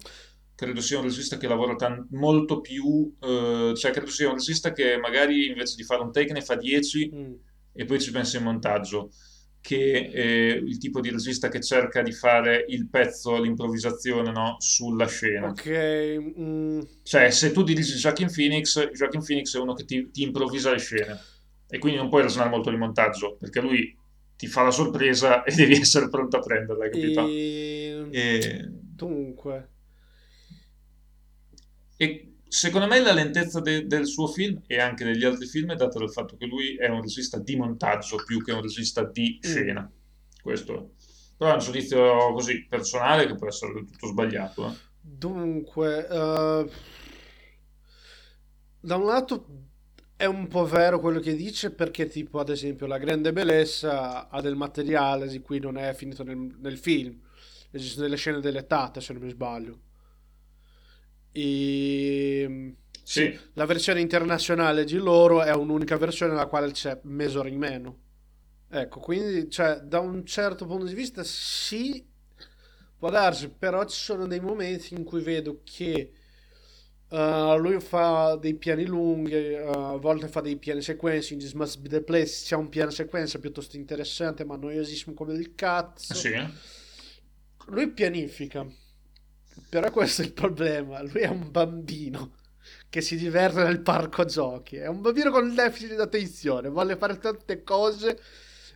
[0.54, 4.72] Credo sia un regista che lavora tan- molto più, eh, cioè credo sia un regista
[4.72, 7.32] che magari invece di fare un take ne fa 10 Mm.
[7.72, 9.10] e poi ci pensa in montaggio,
[9.64, 15.06] che eh, il tipo di regista che cerca di fare il pezzo, l'improvvisazione, no, sulla
[15.06, 15.48] scena.
[15.48, 16.34] Ok.
[16.38, 16.80] mm.
[17.02, 20.78] Cioè, se tu dirigi Joaquin Phoenix, Joaquin Phoenix è uno che ti, ti improvvisa le
[20.78, 21.18] scene
[21.66, 23.96] e quindi non puoi ragionare molto di montaggio perché lui
[24.36, 27.26] ti fa la sorpresa e devi essere pronto a prenderla, capito?
[27.26, 28.06] E...
[28.10, 29.68] E, Dunque.
[31.96, 35.74] e secondo me la lentezza de- del suo film e anche degli altri film è
[35.74, 39.38] data dal fatto che lui è un regista di montaggio più che un regista di
[39.38, 39.50] Mm.
[39.50, 39.92] scena.
[40.42, 40.84] Questo è.
[41.36, 44.68] Però è un giudizio così personale che può essere del tutto sbagliato.
[44.68, 44.72] eh.
[45.00, 46.68] Dunque, eh,
[48.80, 49.46] da un lato
[50.16, 54.40] è un po' vero quello che dice perché tipo ad esempio La Grande Bellezza ha
[54.40, 57.20] del materiale di cui non è finito nel, nel film.
[57.70, 59.78] Esistono delle scene deletate se non mi sbaglio.
[61.36, 62.74] E...
[63.02, 67.98] Sì, La versione internazionale di loro è un'unica versione nella quale c'è Mesor in meno.
[68.70, 72.04] Ecco, quindi, cioè, da un certo punto di vista sì,
[72.96, 76.12] può darsi, però ci sono dei momenti in cui vedo che
[77.08, 81.52] eh, lui fa dei piani lunghi, eh, a volte fa dei piani sequenze, in This
[81.52, 86.14] Must Be The Place c'è un piano sequenza piuttosto interessante, ma noiosissimo come il cazzo.
[86.14, 86.32] sì.
[87.68, 88.66] Lui pianifica,
[89.68, 92.32] però questo è il problema, lui è un bambino
[92.88, 96.96] che si diverte nel parco giochi, è un bambino con il deficit di attenzione, vuole
[96.96, 98.18] fare tante cose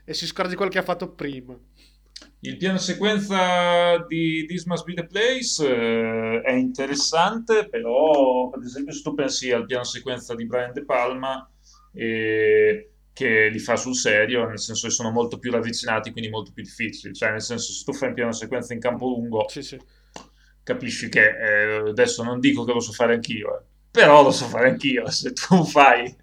[0.04, 1.56] e si scorda di quello che ha fatto prima.
[2.40, 8.92] Il piano sequenza di This Must Be the Place eh, è interessante, però ad esempio
[8.92, 11.48] se tu pensi al piano sequenza di Brian De Palma,
[11.92, 16.52] eh, che li fa sul serio, nel senso che sono molto più ravvicinati, quindi molto
[16.52, 17.12] più difficili.
[17.12, 19.76] Cioè, nel senso, se tu fai un piano sequenza in campo lungo, Sì, sì.
[20.68, 24.44] Capisci che eh, adesso non dico che lo so fare anch'io, eh, però lo so
[24.46, 25.08] fare anch'io.
[25.10, 26.14] Se tu fai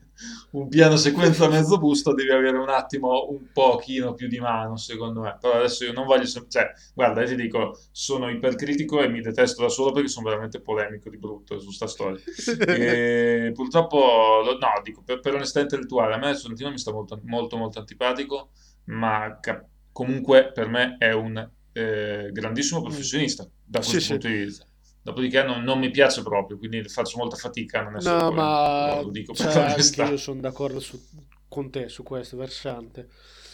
[0.52, 4.78] un piano sequenza a mezzo busto, devi avere un attimo un pochino più di mano,
[4.78, 5.38] secondo me.
[5.40, 9.64] Però adesso io non voglio, sem- cioè, guarda, ti dico, sono ipercritico e mi detesto
[9.64, 12.22] da solo perché sono veramente polemico di brutto su sta storia.
[12.68, 13.98] E purtroppo,
[14.44, 17.80] lo- no, dico, per, per onestà intellettuale, a me Sorrentino mi sta molto, molto, molto
[17.80, 18.52] antipatico,
[18.86, 24.14] ma cap- comunque per me è un eh, grandissimo professionista da Sì, questo sì.
[24.14, 24.66] punto di vista.
[25.02, 29.12] Dopodiché non, non mi piace proprio, quindi faccio molta fatica non essere No, ma lo
[29.12, 31.02] dico cioè, anche io sono d'accordo su-
[31.48, 33.10] con te su questo versante.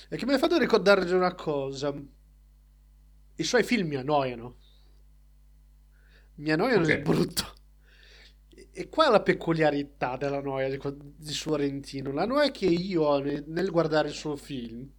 [0.09, 1.93] E che mi hai fatto ricordare di una cosa.
[3.35, 4.55] I suoi film mi annoiano.
[6.37, 6.89] Mi annoiano Ok.
[6.89, 7.53] di brutto.
[8.49, 10.79] E e qua è la peculiarità della noia di,
[11.17, 12.11] di Sorrentino.
[12.11, 14.89] La noia che io ho nel, nel guardare il suo film,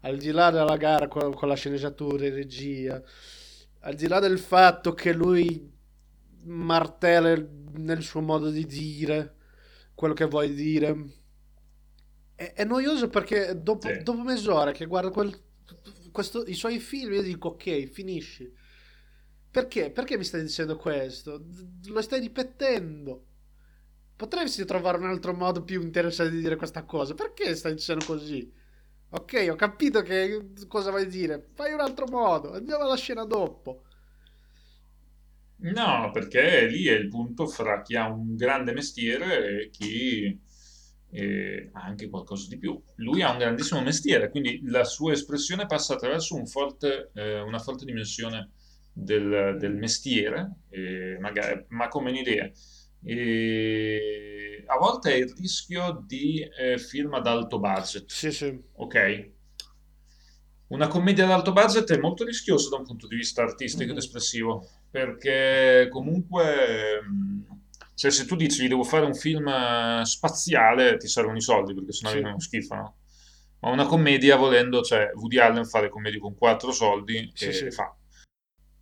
[0.00, 3.02] al di là della gara con, con la sceneggiatura e regia,
[3.80, 5.70] al di là del fatto che lui
[6.44, 7.36] martella
[7.74, 9.36] nel suo modo di dire
[9.94, 10.94] quello che vuoi dire,
[12.34, 14.02] è, è noioso perché dopo, Sì.
[14.02, 15.38] dopo mezz'ora che guardo quel-
[16.10, 18.50] questo- i suoi film io dico ok, finisci.
[19.50, 19.90] Perché?
[19.90, 21.44] Perché mi stai dicendo questo?
[21.86, 23.24] Lo stai ripetendo.
[24.16, 27.14] Potresti trovare un altro modo più interessante di dire questa cosa.
[27.14, 28.52] Perché stai dicendo così?
[29.12, 31.48] Ok, ho capito che cosa vuoi dire.
[31.54, 32.52] Fai un altro modo.
[32.52, 33.82] Andiamo alla scena dopo.
[35.62, 40.40] No, perché lì è il punto fra chi ha un grande mestiere e chi
[41.72, 42.80] ha anche qualcosa di più.
[42.96, 47.58] Lui ha un grandissimo mestiere, quindi la sua espressione passa attraverso un forte, eh, una
[47.58, 48.52] forte dimensione
[48.92, 52.50] del, del mestiere, eh, magari, ma come un'idea.
[53.02, 58.62] E a volte è il rischio di eh, film ad alto budget, Sì, sì.
[58.74, 59.30] ok?
[60.68, 63.96] Una commedia ad alto budget è molto rischiosa da un punto di vista artistico ed
[63.96, 63.98] Mhm.
[63.98, 67.44] espressivo, perché comunque, mh,
[67.94, 71.90] cioè se tu dici devo fare un film eh, spaziale, ti servono i soldi, perché
[71.92, 72.96] sennò Sì, viene uno schifo, no?
[73.60, 77.52] Ma una commedia, volendo, cioè Woody Allen fa le commedie con quattro soldi sì, e
[77.52, 77.70] sì.
[77.70, 77.92] fa.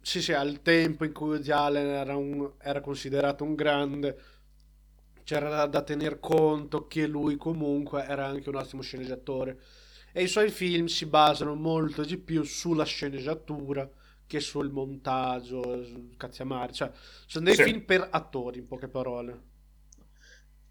[0.09, 4.17] Sì, sì, al tempo in cui Woody Allen era, un- era considerato un grande,
[5.25, 9.59] c'era da, da tener conto che lui comunque era anche un ottimo sceneggiatore.
[10.13, 13.89] E i suoi film si basano molto di più sulla sceneggiatura
[14.27, 15.85] che sul montaggio,
[16.17, 16.73] cazziamare.
[16.73, 16.91] Cioè,
[17.27, 17.65] sono dei Sì.
[17.65, 19.43] film per attori, in poche parole.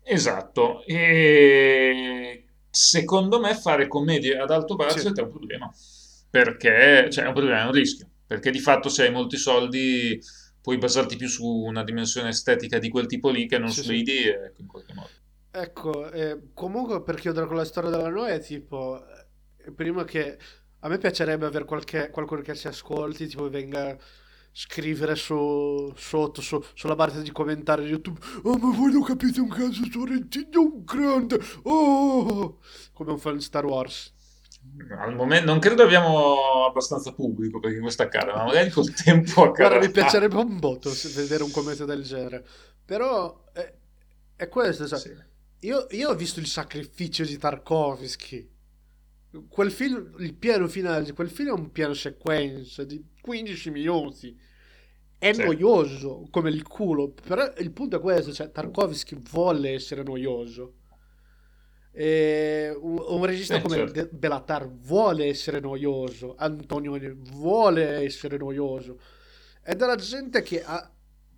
[0.09, 5.69] Esatto, e secondo me fare commedie ad alto Sì, budget è un problema,
[6.29, 10.19] perché, cioè è un problema, è un rischio, perché di fatto se hai molti soldi
[10.61, 13.95] puoi basarti più su una dimensione estetica di quel tipo lì che non sì, sulle
[13.95, 14.01] sì.
[14.01, 15.09] idee, ecco, in qualche modo.
[15.49, 19.01] Ecco, eh, comunque per chiudere con la storia della Noè, tipo,
[19.65, 20.37] eh, prima che
[20.79, 23.97] a me piacerebbe avere qualche, qualcuno che ci ascolti, tipo venga a
[24.51, 29.39] scrivere su, sotto, su- sulla barra di commentari di YouTube, oh ma voi non capite
[29.39, 32.59] un cazzo, Sorrentino è un grande, oh,
[32.93, 34.13] come un fan di Star Wars.
[34.99, 39.79] Al momento non credo abbiamo abbastanza pubblico perché questo accade, ma magari col tempo Guarda,
[39.79, 42.45] mi piacerebbe un botto vedere un commento del genere,
[42.85, 43.73] però è,
[44.35, 45.15] è questo, cioè, Sì.
[45.61, 48.49] io, io ho visto il sacrificio di Tarkovsky.
[49.49, 54.39] Quel film, il piano finale di quel film è un piano sequenza di 15 minuti.
[55.19, 55.41] È Sì.
[55.43, 60.75] noioso come il culo, però il punto è questo, cioè Tarkovsky vuole essere noioso.
[61.99, 64.09] E un, regista Sì, come certo.
[64.11, 68.99] Belatar vuole essere noioso, Antonioni vuole essere noioso.
[69.63, 70.91] È della gente che ha,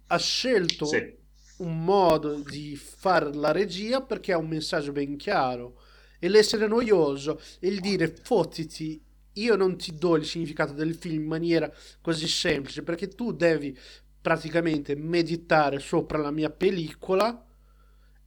[0.07, 1.15] ha scelto Sì.
[1.59, 5.79] un modo di fare la regia perché ha un messaggio ben chiaro.
[6.19, 9.01] E l'essere noioso, il dire fottiti,
[9.35, 13.77] io non ti do il significato del film in maniera così semplice, perché tu devi
[14.21, 17.45] praticamente meditare sopra la mia pellicola,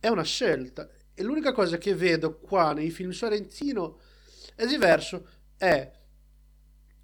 [0.00, 0.88] è una scelta.
[1.22, 4.00] E l'unica cosa che vedo qua nei film Sorrentino
[4.56, 5.24] è diverso,
[5.56, 5.88] è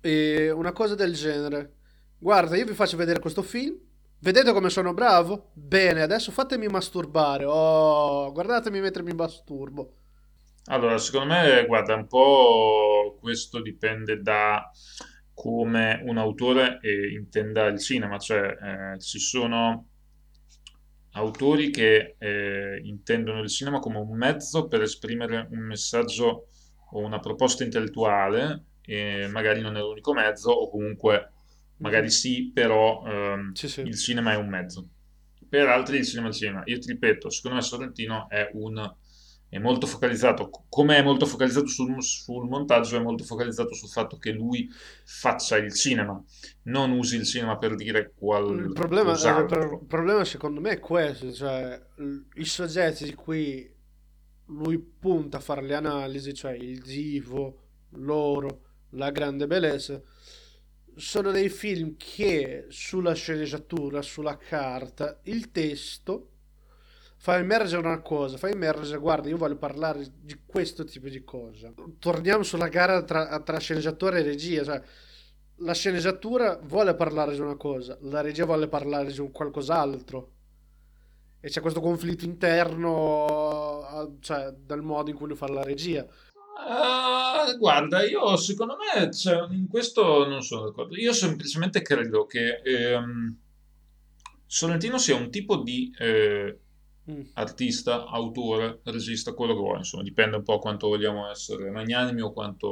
[0.01, 1.77] eh, una cosa del genere.
[2.19, 3.79] Guarda, io vi faccio vedere questo film.
[4.19, 5.53] Vedete come sono bravo?
[5.55, 7.45] Bene, adesso fatemi masturbare.
[7.45, 9.95] Oh, guardatemi mentre mi masturbo.
[10.65, 14.69] Allora, secondo me, guarda, un po' questo dipende da
[15.33, 19.88] come un autore eh, intenda il cinema, cioè eh, ci sono
[21.19, 26.47] autori che eh, intendono il cinema come un mezzo per esprimere un messaggio
[26.93, 28.65] o una proposta intellettuale,
[29.31, 31.33] magari non è l'unico mezzo, o comunque
[31.79, 33.81] magari sì, però ehm, Sì, sì.
[33.83, 34.89] il cinema è un mezzo.
[35.49, 36.63] Per altri il cinema è il cinema.
[36.67, 38.95] Io ti ripeto, secondo me Sorrentino è un
[39.51, 44.19] è molto focalizzato, come è molto focalizzato sul, sul montaggio, è molto focalizzato sul fatto
[44.19, 44.69] che lui
[45.05, 46.23] faccia il cinema,
[46.65, 48.13] non usi il cinema per dire
[48.67, 51.81] Il problema, eh, il problema secondo me è questo, cioè
[52.35, 53.75] i soggetti di cui
[54.47, 60.01] lui punta a fare le analisi, cioè il divo, l'oro, la grande bellezza,
[60.95, 66.33] sono dei film che sulla sceneggiatura, sulla carta, il testo
[67.21, 71.73] fa emergere una cosa, fa emergere, guarda, io voglio parlare di questo tipo di cosa.
[71.99, 74.81] Torniamo sulla gara tra, tra sceneggiatore e regia, cioè
[75.57, 80.33] la sceneggiatura vuole parlare di una cosa, la regia vuole parlare di un qualcos'altro.
[81.41, 86.07] E c'è questo conflitto interno, cioè, dal modo in cui lui fa la regia.
[86.61, 90.97] Ah, guarda, io secondo me cioè, in questo non sono d'accordo.
[90.97, 93.37] Io semplicemente credo che ehm,
[94.47, 96.59] Sorrentino sia un tipo di eh,
[97.11, 97.23] Mm.
[97.35, 102.33] artista, autore, regista, quello che vuoi, insomma, dipende un po' quanto vogliamo essere magnanimi o
[102.33, 102.67] quanto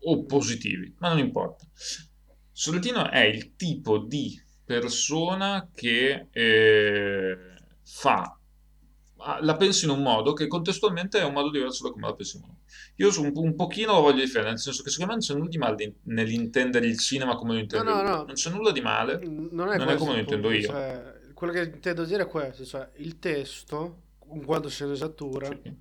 [0.00, 1.66] o positivi, ma non importa.
[2.52, 7.36] Sorrentino è il tipo di persona che eh,
[7.82, 8.38] fa,
[9.40, 12.46] la pensa in un modo che contestualmente è un modo diverso da come la pensiamo
[12.46, 12.56] noi.
[12.96, 15.34] Io su un, un pochino lo voglio difendere, nel senso che secondo me non c'è
[15.34, 18.02] nulla di male nell'intendere il cinema come lo No, intende no, lui.
[18.02, 20.66] no, Non c'è nulla di male, non è non è come lo intendo punto, io.
[20.66, 25.76] cioè, quello che intendo dire è questo, cioè, il testo, in quanto sceneggiatura, Sì.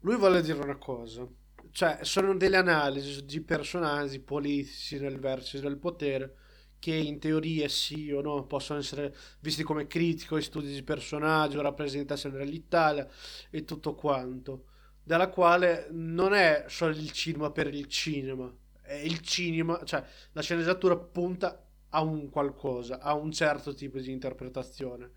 [0.00, 1.26] lui vuole dire una cosa,
[1.72, 6.34] cioè, sono delle analisi di personaggi politici nel vertice del potere
[6.78, 12.36] che in teoria sì o no possono essere visti come critico, studi di personaggio, rappresentazione
[12.38, 13.06] dell'Italia
[13.50, 14.64] e tutto quanto,
[15.02, 20.42] dalla quale non è solo il cinema per il cinema, è il cinema, cioè la
[20.42, 25.12] sceneggiatura punta a un qualcosa, a un certo tipo di interpretazione.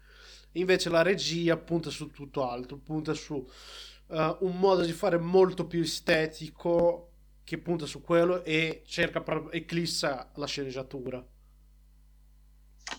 [0.53, 5.65] Invece la regia punta su tutto altro, punta su uh, un modo di fare molto
[5.65, 7.09] più estetico
[7.43, 11.25] che punta su quello e cerca proprio eclissa la sceneggiatura.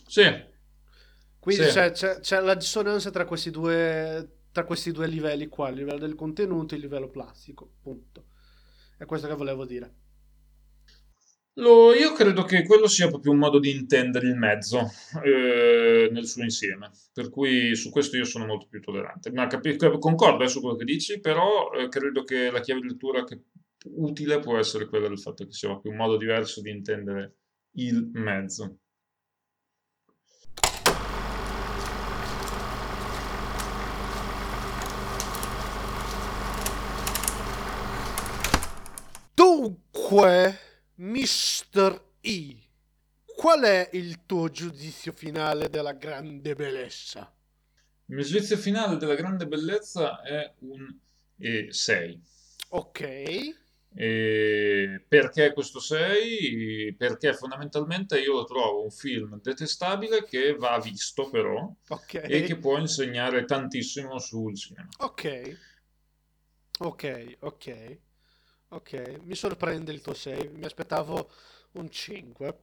[0.07, 0.22] Sì.
[1.39, 1.70] Quindi Sì.
[1.70, 5.99] c'è, c'è- c'è la dissonanza tra questi due tra questi due livelli qua, il livello
[5.99, 8.27] del contenuto e il livello plastico, punto.
[8.97, 9.93] È questo che volevo dire.
[11.59, 14.91] Lo- io credo che quello sia proprio un modo di intendere il mezzo
[15.25, 19.31] eh, nel suo insieme, per cui su questo io sono molto più tollerante.
[19.31, 22.89] Ma capi- concordo eh, su quello che dici, però eh, credo che la chiave di
[22.89, 23.25] lettura
[23.97, 27.37] utile può essere quella del fatto che sia proprio un modo diverso di intendere
[27.77, 28.79] il mezzo.
[39.35, 40.59] Dunque,
[40.97, 42.03] Mr.
[42.21, 42.59] E,
[43.37, 47.33] qual è il tuo giudizio finale della grande bellezza?
[48.07, 50.99] Il mio giudizio finale della grande bellezza è un
[51.69, 52.23] 6.
[52.71, 53.01] Ok,
[53.97, 56.95] E perché questo 6?
[56.99, 62.59] Perché fondamentalmente io lo trovo un film detestabile che va visto però ok, e che
[62.59, 64.93] può insegnare tantissimo sul cinema.
[64.99, 65.25] ok,
[66.79, 67.05] ok,
[67.41, 67.67] ok,
[68.75, 69.20] ok.
[69.25, 71.31] Mi sorprende il tuo 6, mi aspettavo
[71.72, 72.59] un 5.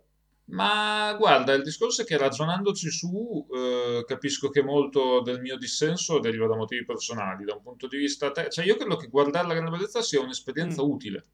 [0.51, 6.19] Ma guarda, il discorso è che ragionandoci su, eh, capisco che molto del mio dissenso
[6.19, 9.47] deriva da motivi personali, da un punto di vista te- cioè io credo che guardare
[9.47, 10.85] la grande bellezza sia un'esperienza Mm.
[10.85, 11.25] utile.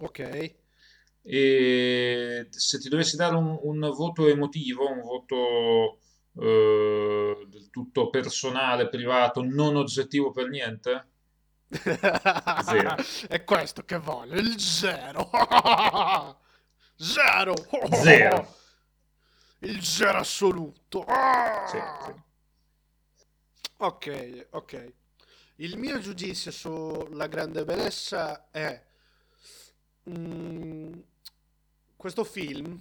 [0.00, 0.20] Ok,
[1.22, 5.98] E se ti dovessi dare un, un voto emotivo, un voto
[6.38, 11.08] eh, del tutto personale, privato, non oggettivo per niente.
[13.28, 15.30] È questo che voglio, il zero.
[16.98, 17.54] Zero.
[17.92, 18.54] Zero.
[19.58, 21.04] Il zero assoluto.
[21.66, 22.14] Sì, sì.
[23.78, 24.92] Ok, ok.
[25.56, 28.82] Il mio giudizio sulla grande bellezza è
[30.10, 30.92] mm,
[31.96, 32.78] questo film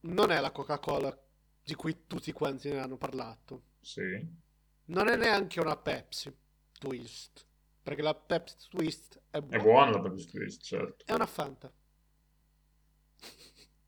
[0.00, 1.18] non è la Coca-Cola
[1.62, 3.62] di cui tutti quanti ne hanno parlato.
[3.80, 4.44] sì.
[4.88, 6.32] Non è neanche una Pepsi
[6.78, 7.44] Twist,
[7.86, 9.62] perché la Pepsi Twist è È buona.
[9.62, 11.04] buona la Pepsi Twist, certo.
[11.04, 11.72] È una Fanta.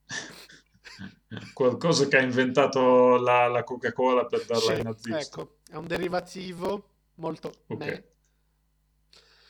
[1.53, 5.15] Qualcosa che ha inventato la, la Coca-Cola per darla Sì, ai nazisti.
[5.15, 7.77] ecco, è un derivativo molto Ok.
[7.77, 8.03] meh.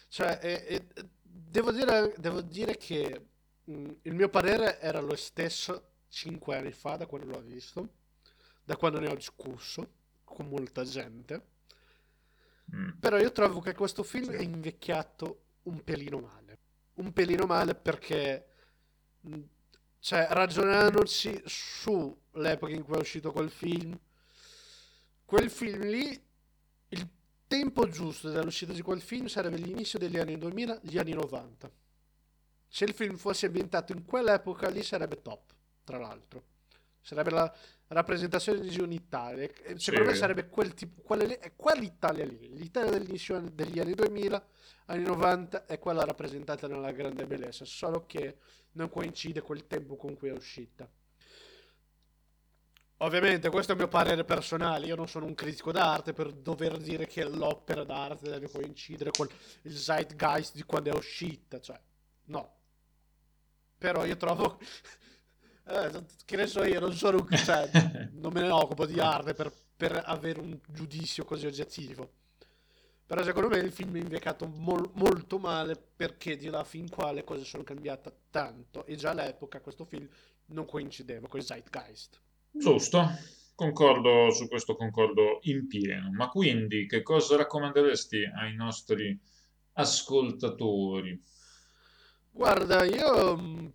[0.08, 3.26] Cioè, eh, eh, devo dire, devo dire che
[3.66, 7.90] mh, il mio parere era lo stesso 5 anni fa, da quando l'ho visto,
[8.64, 9.88] da quando ne ho discusso
[10.24, 11.58] con molta gente.
[12.76, 12.90] Mm.
[13.00, 16.58] Però io trovo che questo film è invecchiato un pelino male.
[16.96, 18.48] Un pelino male perché,
[19.22, 19.40] mh,
[20.00, 23.98] cioè, ragionandoci sull'epoca in cui è uscito quel film,
[25.26, 26.22] quel film lì,
[26.90, 27.10] il
[27.48, 31.72] tempo giusto dell'uscita di quel film sarebbe l'inizio degli anni 2000, gli anni 90.
[32.68, 35.54] Se il film fosse ambientato in quell'epoca lì sarebbe top,
[35.84, 36.44] tra l'altro.
[37.02, 37.56] Sarebbe la
[37.90, 39.50] rappresentazione di un'Italia.
[39.76, 40.20] Secondo me Sì.
[40.20, 42.56] sarebbe quel tipo, quella lì- è quell'Italia lì.
[42.56, 44.44] L'Italia dell'inizio degli anni 2000,
[44.86, 48.38] anni 90 è quella rappresentata nella grande bellezza, solo che
[48.74, 50.90] non coincide col tempo con cui è uscita.
[53.02, 56.76] Ovviamente questo è il mio parere personale, io non sono un critico d'arte per dover
[56.78, 59.26] dire che l'opera d'arte deve coincidere con
[59.62, 61.80] il zeitgeist di quando è uscita, cioè,
[62.26, 62.56] no.
[63.78, 64.60] Però io trovo,
[65.70, 67.70] eh, che ne so io, non sono, un- cioè,
[68.12, 72.10] non me ne occupo di arte per, per avere un giudizio così oggettivo.
[73.06, 77.12] Però secondo me il film è invecchiato mol- molto male perché di là fin qua
[77.12, 80.08] le cose sono cambiate tanto e già all'epoca questo film
[80.48, 82.20] non coincideva con il zeitgeist.
[82.52, 83.04] Giusto,
[83.56, 86.12] concordo su questo, concordo in pieno.
[86.12, 89.20] Ma quindi che cosa raccomanderesti ai nostri
[89.74, 91.20] ascoltatori?
[92.34, 93.72] Guarda, io mh,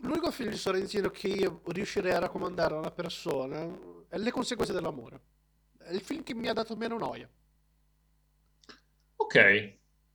[0.00, 3.66] l'unico film di Sorrentino che io riuscirei a raccomandare a una persona
[4.08, 5.20] è Le conseguenze dell'amore.
[5.78, 7.28] È il film che mi ha dato meno noia.
[9.16, 9.36] Ok,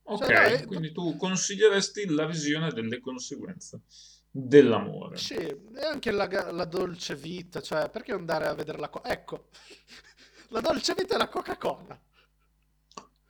[0.04, 3.82] ok, Cioè, no, quindi tu consiglieresti la visione delle conseguenze
[4.30, 5.28] dell'amore.
[5.28, 9.48] Sì, e anche la, la dolce vita, cioè, perché andare a vedere la co- Ecco,
[10.48, 11.98] la dolce vita è la Coca-Cola,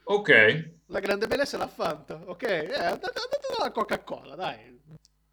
[0.04, 0.28] Ok,
[0.86, 2.42] la grande bellezza è la Fanta, ok?
[2.42, 4.71] Eh, andate, andate dalla Coca-Cola, dai.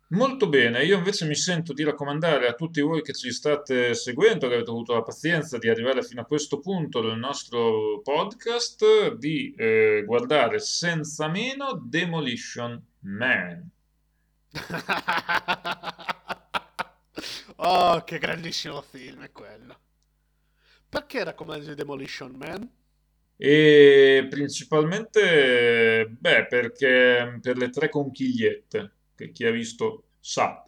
[0.10, 0.84] Molto bene.
[0.84, 4.70] Io invece mi sento di raccomandare a tutti voi che ci state seguendo, che avete
[4.70, 10.60] avuto la pazienza di arrivare fino a questo punto del nostro podcast, di eh, guardare
[10.60, 13.70] senza meno Demolition Man.
[17.62, 19.78] Oh, che grandissimo film è quello.
[20.88, 22.72] Perché raccomandi Demolition Man?
[23.36, 28.92] E principalmente, beh, perché per le tre conchigliette,
[29.26, 30.66] che chi ha visto sa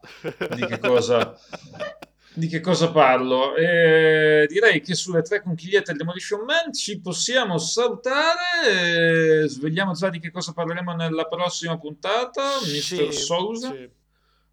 [0.55, 1.37] di che cosa,
[2.33, 3.55] di che cosa parlo.
[3.55, 9.43] E direi che sulle tre conchigliette del Demolition Man ci possiamo salutare.
[9.43, 13.13] e Svegliamo già di che cosa parleremo nella prossima puntata, Sì, Mr.
[13.13, 13.73] Sousa.
[13.73, 13.89] sì.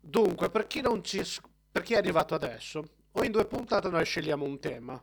[0.01, 1.23] Dunque, per chi non ci...
[1.71, 2.83] per chi è arrivato adesso,
[3.13, 5.03] o in due puntate noi scegliamo un tema.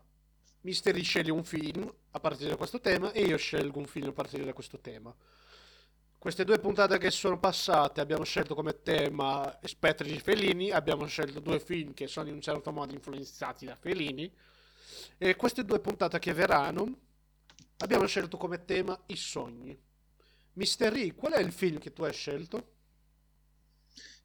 [0.61, 4.13] Misteri sceglie un film a partire da questo tema e io scelgo un film a
[4.13, 5.13] partire da questo tema.
[6.25, 11.39] Queste due puntate che sono passate abbiamo scelto come tema Spettri di Fellini, abbiamo scelto
[11.39, 14.33] due film che sono in un certo modo influenzati da Fellini
[15.19, 16.97] e queste due puntate che verranno
[17.77, 19.79] abbiamo scelto come tema i sogni.
[20.53, 22.71] Mister Ri, qual è il film che tu hai scelto?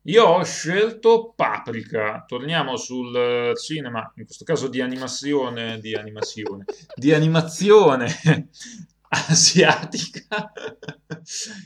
[0.04, 2.24] Io ho scelto Paprika.
[2.26, 8.08] Torniamo sul eh, cinema, in questo caso di animazione, di animazione, di animazione
[9.10, 10.52] asiatica.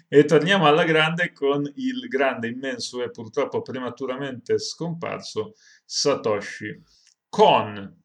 [0.08, 6.82] E torniamo alla grande con il grande, immenso e purtroppo prematuramente scomparso Satoshi
[7.28, 8.02] Kon.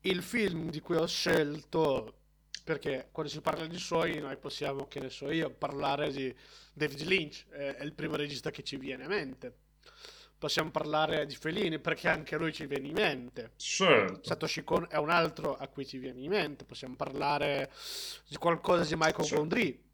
[0.00, 2.20] Il film di cui ho scelto,
[2.64, 6.34] perché quando si parla di suoi, noi possiamo, che ne so io, parlare di
[6.72, 9.58] David Lynch, è è il primo regista che ci viene in mente.
[10.38, 13.52] Possiamo parlare di Fellini, perché anche lui ci viene in mente.
[13.56, 16.64] Certo, Satoshi Kon è un altro a cui ci viene in mente.
[16.64, 17.72] Possiamo parlare
[18.28, 19.34] di qualcosa di Michael Sì.
[19.34, 19.84] Gondry,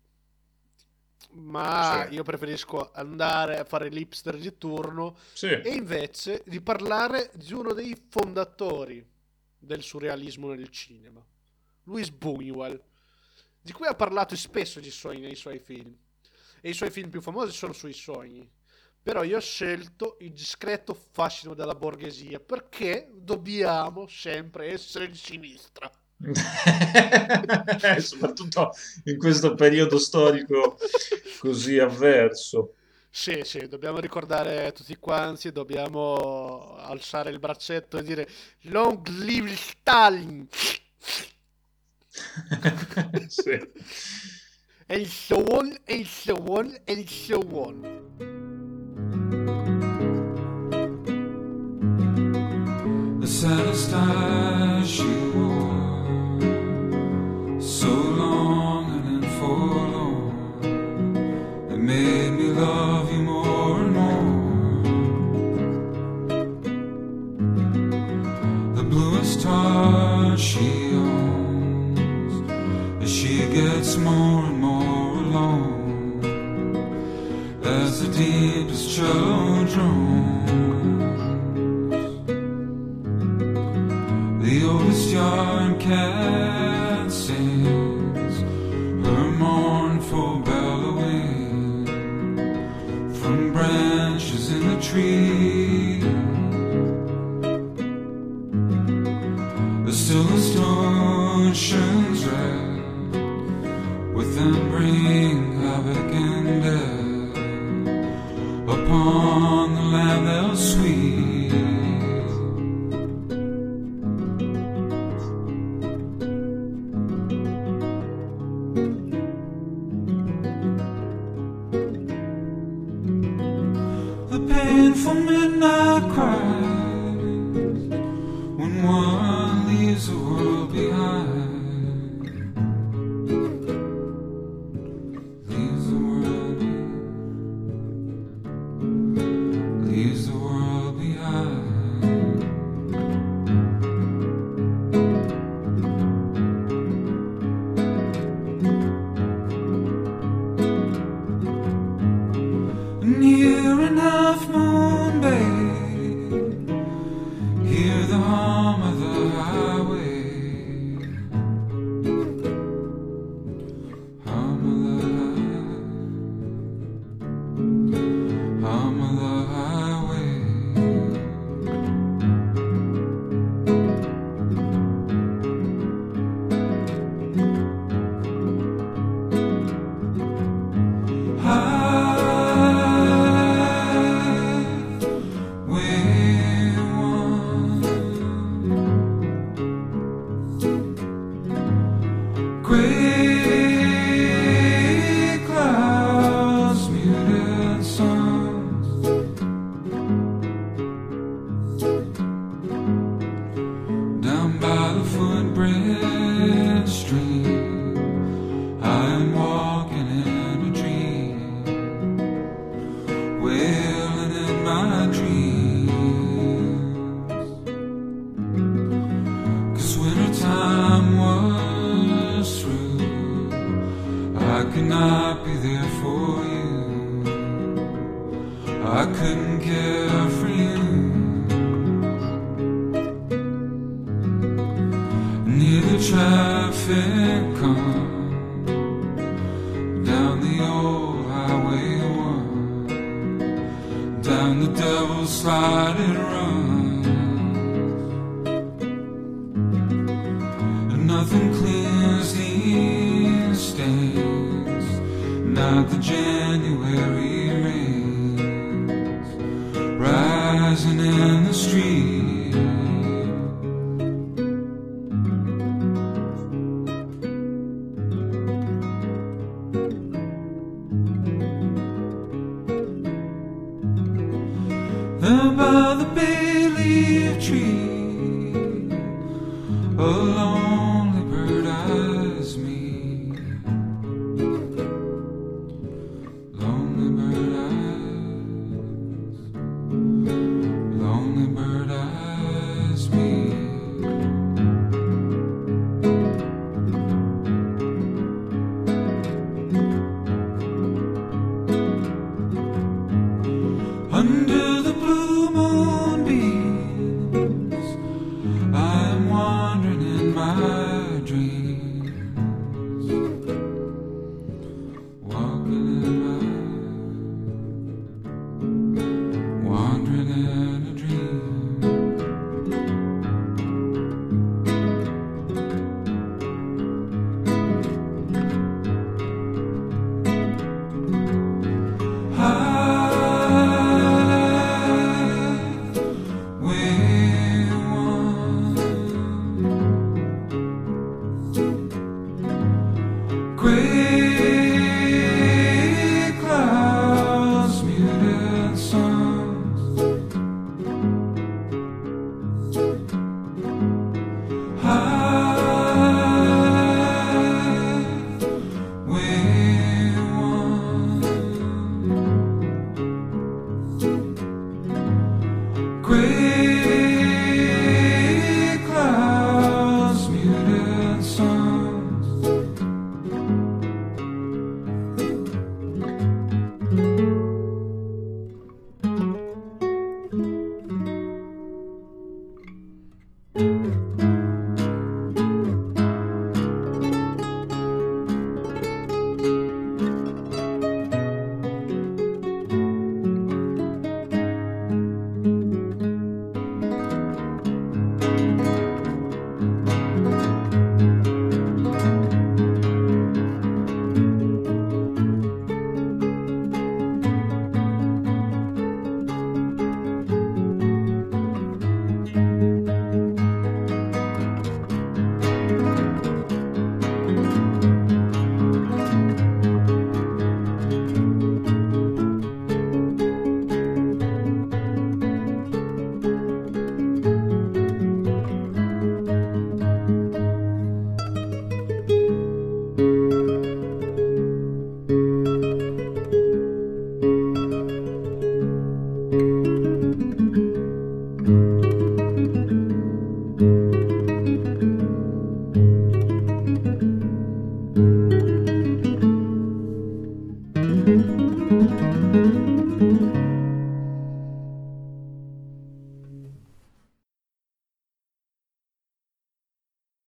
[1.34, 5.46] ma sì, io preferisco andare a fare l'hipster di turno sì.
[5.46, 9.08] e invece di parlare di uno dei fondatori
[9.58, 11.24] del surrealismo nel cinema,
[11.84, 12.80] Louis Buñuel,
[13.60, 15.96] di cui ha parlato spesso di sogni nei suoi film.
[16.60, 18.48] E i suoi film più famosi sono sui sogni.
[19.02, 25.90] Però io ho scelto il discreto fascino della borghesia perché dobbiamo sempre essere di sinistra.
[27.98, 28.70] Soprattutto
[29.04, 30.78] in questo periodo storico
[31.40, 32.74] così avverso.
[33.10, 38.28] Sì, sì, dobbiamo ricordare tutti quanti, dobbiamo alzare il braccetto e dire
[38.62, 40.46] Long live Stalin!
[43.28, 43.58] Sì.
[44.88, 48.11] And so on, and so on, and so on.
[53.42, 54.31] The